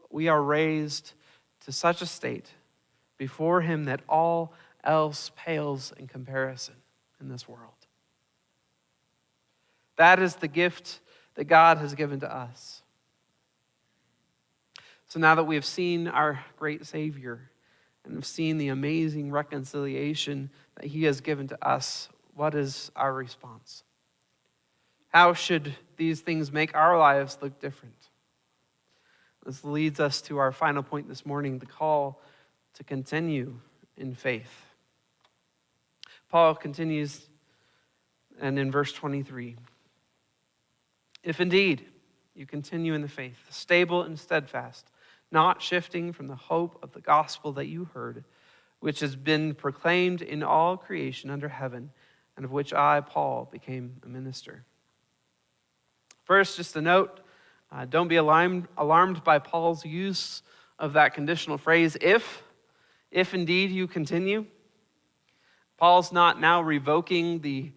but 0.00 0.12
we 0.12 0.28
are 0.28 0.42
raised 0.42 1.12
to 1.66 1.72
such 1.72 2.02
a 2.02 2.06
state 2.06 2.50
before 3.16 3.60
Him 3.60 3.84
that 3.84 4.02
all 4.08 4.52
else 4.82 5.30
pales 5.36 5.92
in 5.96 6.08
comparison 6.08 6.74
in 7.20 7.28
this 7.28 7.48
world. 7.48 7.72
That 9.96 10.18
is 10.18 10.34
the 10.34 10.48
gift 10.48 11.00
that 11.36 11.44
God 11.44 11.78
has 11.78 11.94
given 11.94 12.20
to 12.20 12.32
us. 12.32 12.82
So 15.14 15.20
now 15.20 15.36
that 15.36 15.44
we 15.44 15.54
have 15.54 15.64
seen 15.64 16.08
our 16.08 16.44
great 16.58 16.84
Savior 16.86 17.48
and 18.04 18.16
have 18.16 18.26
seen 18.26 18.58
the 18.58 18.66
amazing 18.66 19.30
reconciliation 19.30 20.50
that 20.74 20.86
He 20.86 21.04
has 21.04 21.20
given 21.20 21.46
to 21.46 21.64
us, 21.64 22.08
what 22.34 22.56
is 22.56 22.90
our 22.96 23.14
response? 23.14 23.84
How 25.10 25.32
should 25.32 25.76
these 25.96 26.20
things 26.20 26.50
make 26.50 26.74
our 26.74 26.98
lives 26.98 27.38
look 27.40 27.60
different? 27.60 27.94
This 29.46 29.62
leads 29.62 30.00
us 30.00 30.20
to 30.22 30.38
our 30.38 30.50
final 30.50 30.82
point 30.82 31.08
this 31.08 31.24
morning 31.24 31.60
the 31.60 31.66
call 31.66 32.20
to 32.74 32.82
continue 32.82 33.60
in 33.96 34.16
faith. 34.16 34.66
Paul 36.28 36.56
continues, 36.56 37.28
and 38.40 38.58
in 38.58 38.72
verse 38.72 38.92
23 38.92 39.54
If 41.22 41.40
indeed 41.40 41.84
you 42.34 42.46
continue 42.46 42.94
in 42.94 43.02
the 43.02 43.06
faith, 43.06 43.38
stable 43.48 44.02
and 44.02 44.18
steadfast, 44.18 44.90
not 45.30 45.62
shifting 45.62 46.12
from 46.12 46.28
the 46.28 46.36
hope 46.36 46.78
of 46.82 46.92
the 46.92 47.00
gospel 47.00 47.52
that 47.52 47.66
you 47.66 47.88
heard, 47.94 48.24
which 48.80 49.00
has 49.00 49.16
been 49.16 49.54
proclaimed 49.54 50.22
in 50.22 50.42
all 50.42 50.76
creation 50.76 51.30
under 51.30 51.48
heaven, 51.48 51.90
and 52.36 52.44
of 52.44 52.52
which 52.52 52.72
I, 52.72 53.00
Paul, 53.00 53.48
became 53.50 53.96
a 54.04 54.08
minister. 54.08 54.64
First, 56.24 56.56
just 56.56 56.76
a 56.76 56.82
note 56.82 57.20
uh, 57.72 57.84
don't 57.86 58.08
be 58.08 58.16
alarmed, 58.16 58.68
alarmed 58.76 59.24
by 59.24 59.38
Paul's 59.38 59.84
use 59.84 60.42
of 60.78 60.92
that 60.92 61.14
conditional 61.14 61.58
phrase, 61.58 61.96
if, 62.00 62.42
if 63.10 63.34
indeed 63.34 63.70
you 63.70 63.86
continue. 63.86 64.46
Paul's 65.76 66.12
not 66.12 66.40
now 66.40 66.62
revoking 66.62 67.40
the 67.40 67.72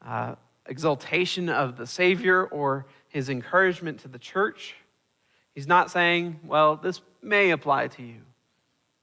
uh, 0.00 0.36
exaltation 0.66 1.48
of 1.48 1.76
the 1.76 1.86
Savior 1.86 2.44
or 2.44 2.86
his 3.08 3.28
encouragement 3.28 4.00
to 4.00 4.08
the 4.08 4.18
church. 4.18 4.74
He's 5.54 5.66
not 5.66 5.90
saying, 5.90 6.40
well, 6.44 6.76
this 6.76 7.00
may 7.22 7.50
apply 7.50 7.88
to 7.88 8.02
you 8.02 8.22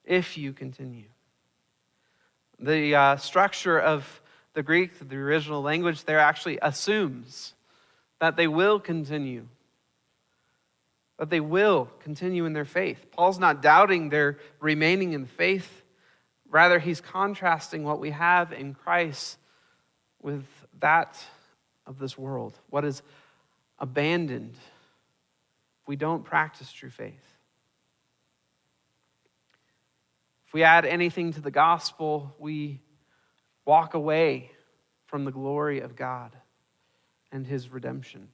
if 0.04 0.38
you 0.38 0.54
continue. 0.54 1.06
The 2.60 2.96
uh, 2.96 3.16
structure 3.18 3.80
of 3.80 4.22
the 4.54 4.64
Greek, 4.64 5.08
the 5.08 5.16
original 5.16 5.62
language, 5.62 6.04
there 6.06 6.20
actually 6.20 6.58
assumes 6.62 7.54
that 8.20 8.36
they 8.36 8.48
will 8.48 8.80
continue, 8.80 9.48
that 11.18 11.30
they 11.30 11.40
will 11.40 11.90
continue 12.02 12.46
in 12.46 12.54
their 12.54 12.66
faith. 12.66 13.06
Paul's 13.12 13.40
not 13.40 13.62
doubting 13.62 14.10
their 14.10 14.40
remaining 14.60 15.14
in 15.14 15.26
faith. 15.26 15.84
Rather, 16.50 16.80
he's 16.80 17.00
contrasting 17.00 17.84
what 17.84 18.00
we 18.00 18.10
have 18.10 18.52
in 18.52 18.74
Christ 18.74 19.38
with 20.22 20.46
that 20.80 21.24
of 21.86 22.00
this 22.00 22.18
world, 22.18 22.58
what 22.70 22.84
is 22.84 23.02
abandoned 23.78 24.56
we 25.90 25.96
don't 25.96 26.24
practice 26.24 26.72
true 26.72 26.92
faith. 26.92 27.26
If 30.46 30.54
we 30.54 30.62
add 30.62 30.86
anything 30.86 31.34
to 31.34 31.42
the 31.42 31.50
gospel, 31.50 32.36
we 32.38 32.80
walk 33.66 33.96
away 33.96 34.52
from 35.08 35.26
the 35.26 35.32
glory 35.32 35.80
of 35.80 35.96
God 35.96 36.38
and 37.32 37.44
his 37.44 37.70
redemption. 37.70 38.28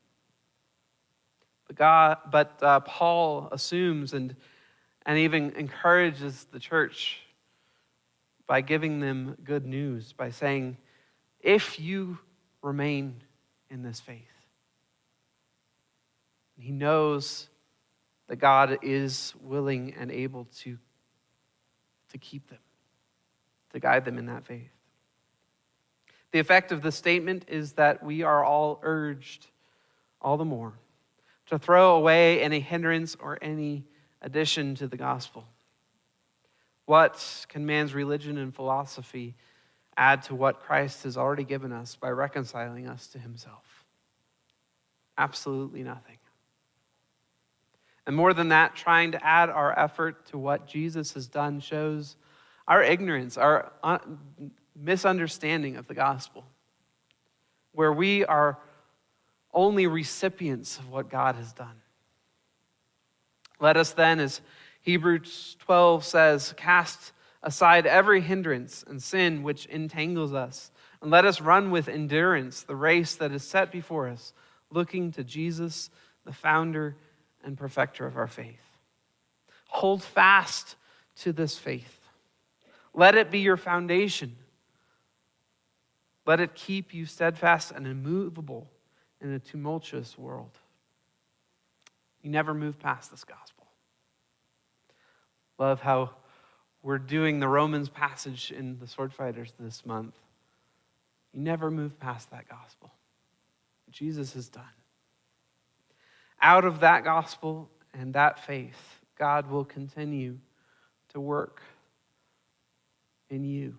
But, 1.65 1.77
God, 1.77 2.17
but 2.29 2.61
uh, 2.61 2.81
Paul 2.81 3.47
assumes 3.53 4.13
and, 4.13 4.35
and 5.05 5.17
even 5.19 5.51
encourages 5.51 6.47
the 6.51 6.59
church 6.59 7.21
by 8.47 8.59
giving 8.59 8.99
them 8.99 9.37
good 9.45 9.65
news, 9.65 10.11
by 10.11 10.29
saying, 10.29 10.75
if 11.39 11.79
you 11.79 12.17
remain 12.61 13.21
in 13.69 13.81
this 13.81 14.01
faith, 14.01 14.34
he 16.57 16.71
knows 16.71 17.49
that 18.27 18.37
God 18.37 18.79
is 18.81 19.33
willing 19.41 19.93
and 19.97 20.11
able 20.11 20.45
to, 20.59 20.77
to 22.11 22.17
keep 22.17 22.49
them, 22.49 22.59
to 23.73 23.79
guide 23.79 24.05
them 24.05 24.17
in 24.17 24.25
that 24.27 24.45
faith. 24.45 24.71
The 26.31 26.39
effect 26.39 26.71
of 26.71 26.81
the 26.81 26.91
statement 26.91 27.45
is 27.47 27.73
that 27.73 28.03
we 28.03 28.23
are 28.23 28.43
all 28.43 28.79
urged 28.83 29.47
all 30.21 30.37
the 30.37 30.45
more 30.45 30.73
to 31.47 31.59
throw 31.59 31.95
away 31.95 32.41
any 32.41 32.59
hindrance 32.59 33.15
or 33.19 33.37
any 33.41 33.85
addition 34.21 34.75
to 34.75 34.87
the 34.87 34.97
gospel. 34.97 35.45
What 36.85 37.45
can 37.49 37.65
man's 37.65 37.93
religion 37.93 38.37
and 38.37 38.53
philosophy 38.53 39.35
add 39.97 40.23
to 40.23 40.35
what 40.35 40.59
Christ 40.59 41.03
has 41.03 41.17
already 41.17 41.43
given 41.43 41.71
us 41.71 41.95
by 41.95 42.09
reconciling 42.09 42.87
us 42.87 43.07
to 43.07 43.19
himself? 43.19 43.85
Absolutely 45.17 45.83
nothing. 45.83 46.17
And 48.07 48.15
more 48.15 48.33
than 48.33 48.49
that, 48.49 48.75
trying 48.75 49.13
to 49.13 49.25
add 49.25 49.49
our 49.49 49.77
effort 49.77 50.27
to 50.27 50.37
what 50.37 50.67
Jesus 50.67 51.13
has 51.13 51.27
done 51.27 51.59
shows 51.59 52.17
our 52.67 52.81
ignorance, 52.81 53.37
our 53.37 53.71
uh, 53.83 53.99
misunderstanding 54.75 55.75
of 55.75 55.87
the 55.87 55.93
gospel, 55.93 56.45
where 57.73 57.93
we 57.93 58.25
are 58.25 58.57
only 59.53 59.87
recipients 59.87 60.77
of 60.79 60.89
what 60.89 61.09
God 61.09 61.35
has 61.35 61.53
done. 61.53 61.81
Let 63.59 63.77
us 63.77 63.93
then, 63.93 64.19
as 64.19 64.41
Hebrews 64.81 65.57
12 65.59 66.03
says, 66.03 66.53
cast 66.57 67.13
aside 67.41 67.85
every 67.85 68.21
hindrance 68.21 68.83
and 68.87 69.01
sin 69.01 69.43
which 69.43 69.65
entangles 69.67 70.33
us, 70.33 70.71
and 71.01 71.11
let 71.11 71.25
us 71.25 71.39
run 71.39 71.71
with 71.71 71.87
endurance 71.87 72.63
the 72.63 72.75
race 72.75 73.15
that 73.15 73.31
is 73.31 73.43
set 73.43 73.71
before 73.71 74.09
us, 74.09 74.33
looking 74.71 75.11
to 75.13 75.23
Jesus, 75.23 75.89
the 76.25 76.33
founder 76.33 76.95
and 77.45 77.57
perfecter 77.57 78.05
of 78.05 78.17
our 78.17 78.27
faith. 78.27 78.59
Hold 79.67 80.03
fast 80.03 80.75
to 81.17 81.31
this 81.31 81.57
faith. 81.57 81.99
Let 82.93 83.15
it 83.15 83.31
be 83.31 83.39
your 83.39 83.57
foundation 83.57 84.35
let 86.25 86.39
it 86.39 86.55
keep 86.55 86.93
you 86.93 87.05
steadfast 87.05 87.71
and 87.71 87.85
immovable 87.85 88.69
in 89.21 89.31
a 89.31 89.39
tumultuous 89.39 90.17
world. 90.17 90.57
You 92.21 92.31
never 92.31 92.53
move 92.53 92.79
past 92.79 93.11
this 93.11 93.23
gospel. 93.23 93.67
Love 95.59 95.81
how 95.81 96.11
we're 96.81 96.97
doing 96.97 97.39
the 97.39 97.47
Romans 97.47 97.89
passage 97.89 98.51
in 98.51 98.79
the 98.79 98.87
Sword 98.87 99.13
Fighters 99.13 99.53
this 99.59 99.85
month. 99.85 100.15
You 101.31 101.41
never 101.41 101.69
move 101.69 101.99
past 101.99 102.31
that 102.31 102.49
gospel. 102.49 102.91
Jesus 103.91 104.33
has 104.33 104.49
done. 104.49 104.63
Out 106.45 106.63
of 106.63 106.81
that 106.81 107.03
gospel 107.03 107.71
and 107.91 108.13
that 108.13 108.45
faith, 108.45 108.77
God 109.17 109.49
will 109.49 109.65
continue 109.65 110.37
to 111.09 111.19
work 111.19 111.59
in 113.31 113.43
you 113.43 113.75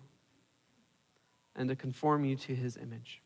and 1.55 1.69
to 1.69 1.77
conform 1.77 2.25
you 2.25 2.35
to 2.35 2.53
his 2.53 2.75
image. 2.75 3.21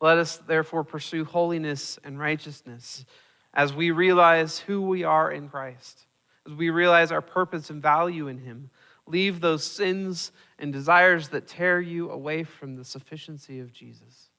Let 0.00 0.18
us 0.18 0.36
therefore 0.36 0.84
pursue 0.84 1.24
holiness 1.24 1.98
and 2.04 2.16
righteousness 2.16 3.04
as 3.52 3.74
we 3.74 3.90
realize 3.90 4.60
who 4.60 4.80
we 4.82 5.02
are 5.02 5.32
in 5.32 5.48
Christ, 5.48 6.06
as 6.46 6.52
we 6.52 6.70
realize 6.70 7.10
our 7.10 7.20
purpose 7.20 7.70
and 7.70 7.82
value 7.82 8.28
in 8.28 8.38
him. 8.38 8.70
Leave 9.08 9.40
those 9.40 9.64
sins 9.64 10.30
and 10.60 10.72
desires 10.72 11.30
that 11.30 11.48
tear 11.48 11.80
you 11.80 12.08
away 12.08 12.44
from 12.44 12.76
the 12.76 12.84
sufficiency 12.84 13.58
of 13.58 13.72
Jesus, 13.72 14.30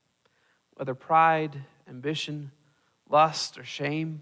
whether 0.75 0.95
pride, 0.95 1.63
ambition, 1.89 2.51
lust, 3.09 3.57
or 3.57 3.65
shame. 3.65 4.21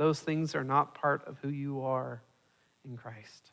Those 0.00 0.18
things 0.18 0.54
are 0.54 0.64
not 0.64 0.94
part 0.94 1.28
of 1.28 1.36
who 1.42 1.50
you 1.50 1.82
are 1.82 2.22
in 2.86 2.96
Christ. 2.96 3.52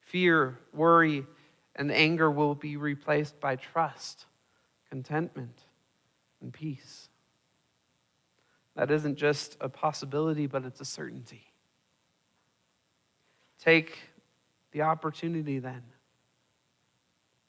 Fear, 0.00 0.58
worry, 0.72 1.26
and 1.76 1.92
anger 1.92 2.30
will 2.30 2.54
be 2.54 2.78
replaced 2.78 3.38
by 3.38 3.56
trust, 3.56 4.24
contentment, 4.88 5.60
and 6.40 6.54
peace. 6.54 7.10
That 8.76 8.90
isn't 8.90 9.16
just 9.16 9.58
a 9.60 9.68
possibility, 9.68 10.46
but 10.46 10.64
it's 10.64 10.80
a 10.80 10.86
certainty. 10.86 11.52
Take 13.62 13.98
the 14.72 14.80
opportunity 14.80 15.58
then 15.58 15.82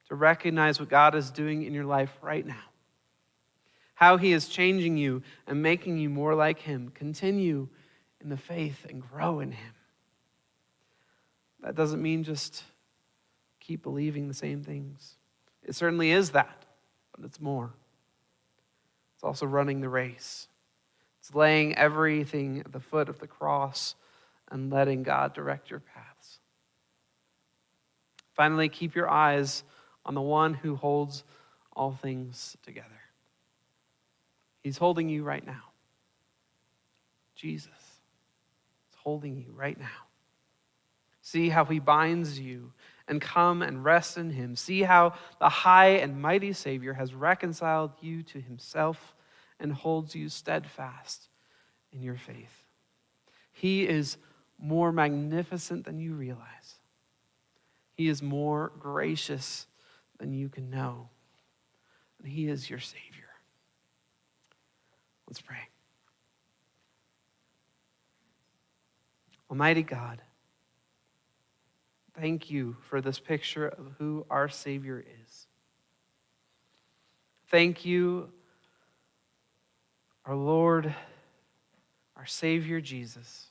to 0.09 0.15
recognize 0.15 0.77
what 0.77 0.89
God 0.89 1.15
is 1.15 1.31
doing 1.31 1.63
in 1.63 1.73
your 1.73 1.85
life 1.85 2.11
right 2.21 2.45
now, 2.45 2.65
how 3.93 4.17
He 4.17 4.33
is 4.33 4.49
changing 4.49 4.97
you 4.97 5.23
and 5.47 5.63
making 5.63 5.99
you 5.99 6.09
more 6.09 6.35
like 6.35 6.59
Him. 6.59 6.91
Continue 6.93 7.69
in 8.21 8.29
the 8.29 8.37
faith 8.37 8.85
and 8.89 9.01
grow 9.01 9.39
in 9.39 9.51
Him. 9.51 9.73
That 11.61 11.75
doesn't 11.75 12.01
mean 12.01 12.23
just 12.23 12.63
keep 13.59 13.83
believing 13.83 14.27
the 14.27 14.33
same 14.33 14.63
things. 14.63 15.15
It 15.63 15.75
certainly 15.75 16.11
is 16.11 16.31
that, 16.31 16.65
but 17.15 17.25
it's 17.25 17.39
more. 17.39 17.73
It's 19.15 19.23
also 19.23 19.45
running 19.45 19.81
the 19.81 19.89
race. 19.89 20.47
It's 21.19 21.35
laying 21.35 21.75
everything 21.75 22.59
at 22.59 22.71
the 22.71 22.79
foot 22.79 23.09
of 23.09 23.19
the 23.19 23.27
cross 23.27 23.95
and 24.49 24.71
letting 24.71 25.03
God 25.03 25.33
direct 25.33 25.69
your 25.69 25.81
paths. 25.81 26.39
Finally, 28.33 28.69
keep 28.69 28.95
your 28.95 29.09
eyes 29.09 29.63
on 30.05 30.13
the 30.15 30.21
one 30.21 30.53
who 30.53 30.75
holds 30.75 31.25
all 31.73 31.91
things 31.91 32.55
together. 32.63 32.87
He's 34.63 34.77
holding 34.77 35.09
you 35.09 35.23
right 35.23 35.45
now. 35.45 35.63
Jesus 37.35 37.78
holding 39.03 39.37
you 39.37 39.51
right 39.53 39.79
now. 39.79 40.07
See 41.21 41.49
how 41.49 41.65
he 41.65 41.79
binds 41.79 42.39
you 42.39 42.73
and 43.07 43.21
come 43.21 43.61
and 43.61 43.83
rest 43.83 44.17
in 44.17 44.31
him. 44.31 44.55
See 44.55 44.83
how 44.83 45.13
the 45.39 45.49
high 45.49 45.97
and 45.97 46.21
mighty 46.21 46.53
Savior 46.53 46.93
has 46.93 47.13
reconciled 47.13 47.91
you 48.01 48.23
to 48.23 48.39
himself 48.39 49.15
and 49.59 49.73
holds 49.73 50.15
you 50.15 50.29
steadfast 50.29 51.27
in 51.91 52.01
your 52.01 52.17
faith. 52.17 52.63
He 53.51 53.87
is 53.87 54.17
more 54.57 54.91
magnificent 54.91 55.85
than 55.85 55.99
you 55.99 56.13
realize. 56.13 56.79
He 57.93 58.07
is 58.07 58.21
more 58.21 58.71
gracious 58.79 59.67
than 60.19 60.33
you 60.33 60.49
can 60.49 60.69
know. 60.69 61.09
And 62.17 62.31
He 62.31 62.47
is 62.47 62.69
your 62.69 62.79
Savior. 62.79 63.29
Let's 65.27 65.41
pray. 65.41 65.67
Almighty 69.49 69.83
God, 69.83 70.21
thank 72.19 72.51
you 72.51 72.77
for 72.89 73.01
this 73.01 73.19
picture 73.19 73.67
of 73.67 73.93
who 73.97 74.25
our 74.29 74.47
Savior 74.47 75.03
is. 75.23 75.47
Thank 77.47 77.83
you, 77.83 78.29
our 80.25 80.35
Lord, 80.35 80.93
our 82.15 82.27
Savior 82.27 82.79
Jesus, 82.79 83.47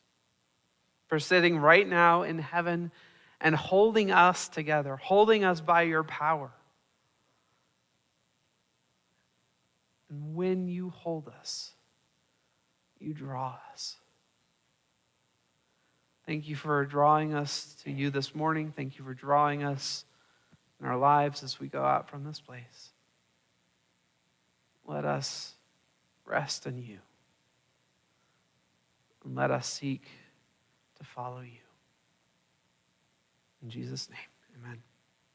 for 1.09 1.19
sitting 1.19 1.59
right 1.59 1.89
now 1.89 2.23
in 2.23 2.39
heaven 2.39 2.93
and 3.41 3.57
holding 3.57 4.13
us 4.13 4.49
together, 4.49 4.97
holding 4.97 5.43
us 5.43 5.61
by 5.61 5.83
your 5.83 6.05
power. 6.05 6.53
And 10.11 10.37
when 10.37 10.69
you 10.69 10.91
hold 10.91 11.29
us, 11.29 11.73
you 13.01 13.13
draw 13.15 13.59
us. 13.73 13.97
Thank 16.29 16.47
you 16.47 16.57
for 16.57 16.85
drawing 16.85 17.33
us 17.33 17.75
to 17.85 17.91
you 17.91 18.11
this 18.11 18.35
morning. 18.35 18.71
Thank 18.77 18.99
you 18.99 19.05
for 19.07 19.15
drawing 19.15 19.65
us 19.65 20.05
in 20.79 20.85
our 20.85 20.99
lives 20.99 21.43
as 21.43 21.59
we 21.59 21.69
go 21.69 21.83
out 21.83 22.11
from 22.11 22.25
this 22.25 22.39
place. 22.39 22.91
Let 24.87 25.07
us 25.07 25.55
rest 26.27 26.67
in 26.67 26.77
you. 26.83 26.99
And 29.25 29.35
let 29.35 29.51
us 29.51 29.67
seek 29.67 30.07
to 30.99 31.05
follow 31.05 31.41
you. 31.41 31.65
In 33.63 33.71
Jesus' 33.71 34.11
name. 34.11 34.19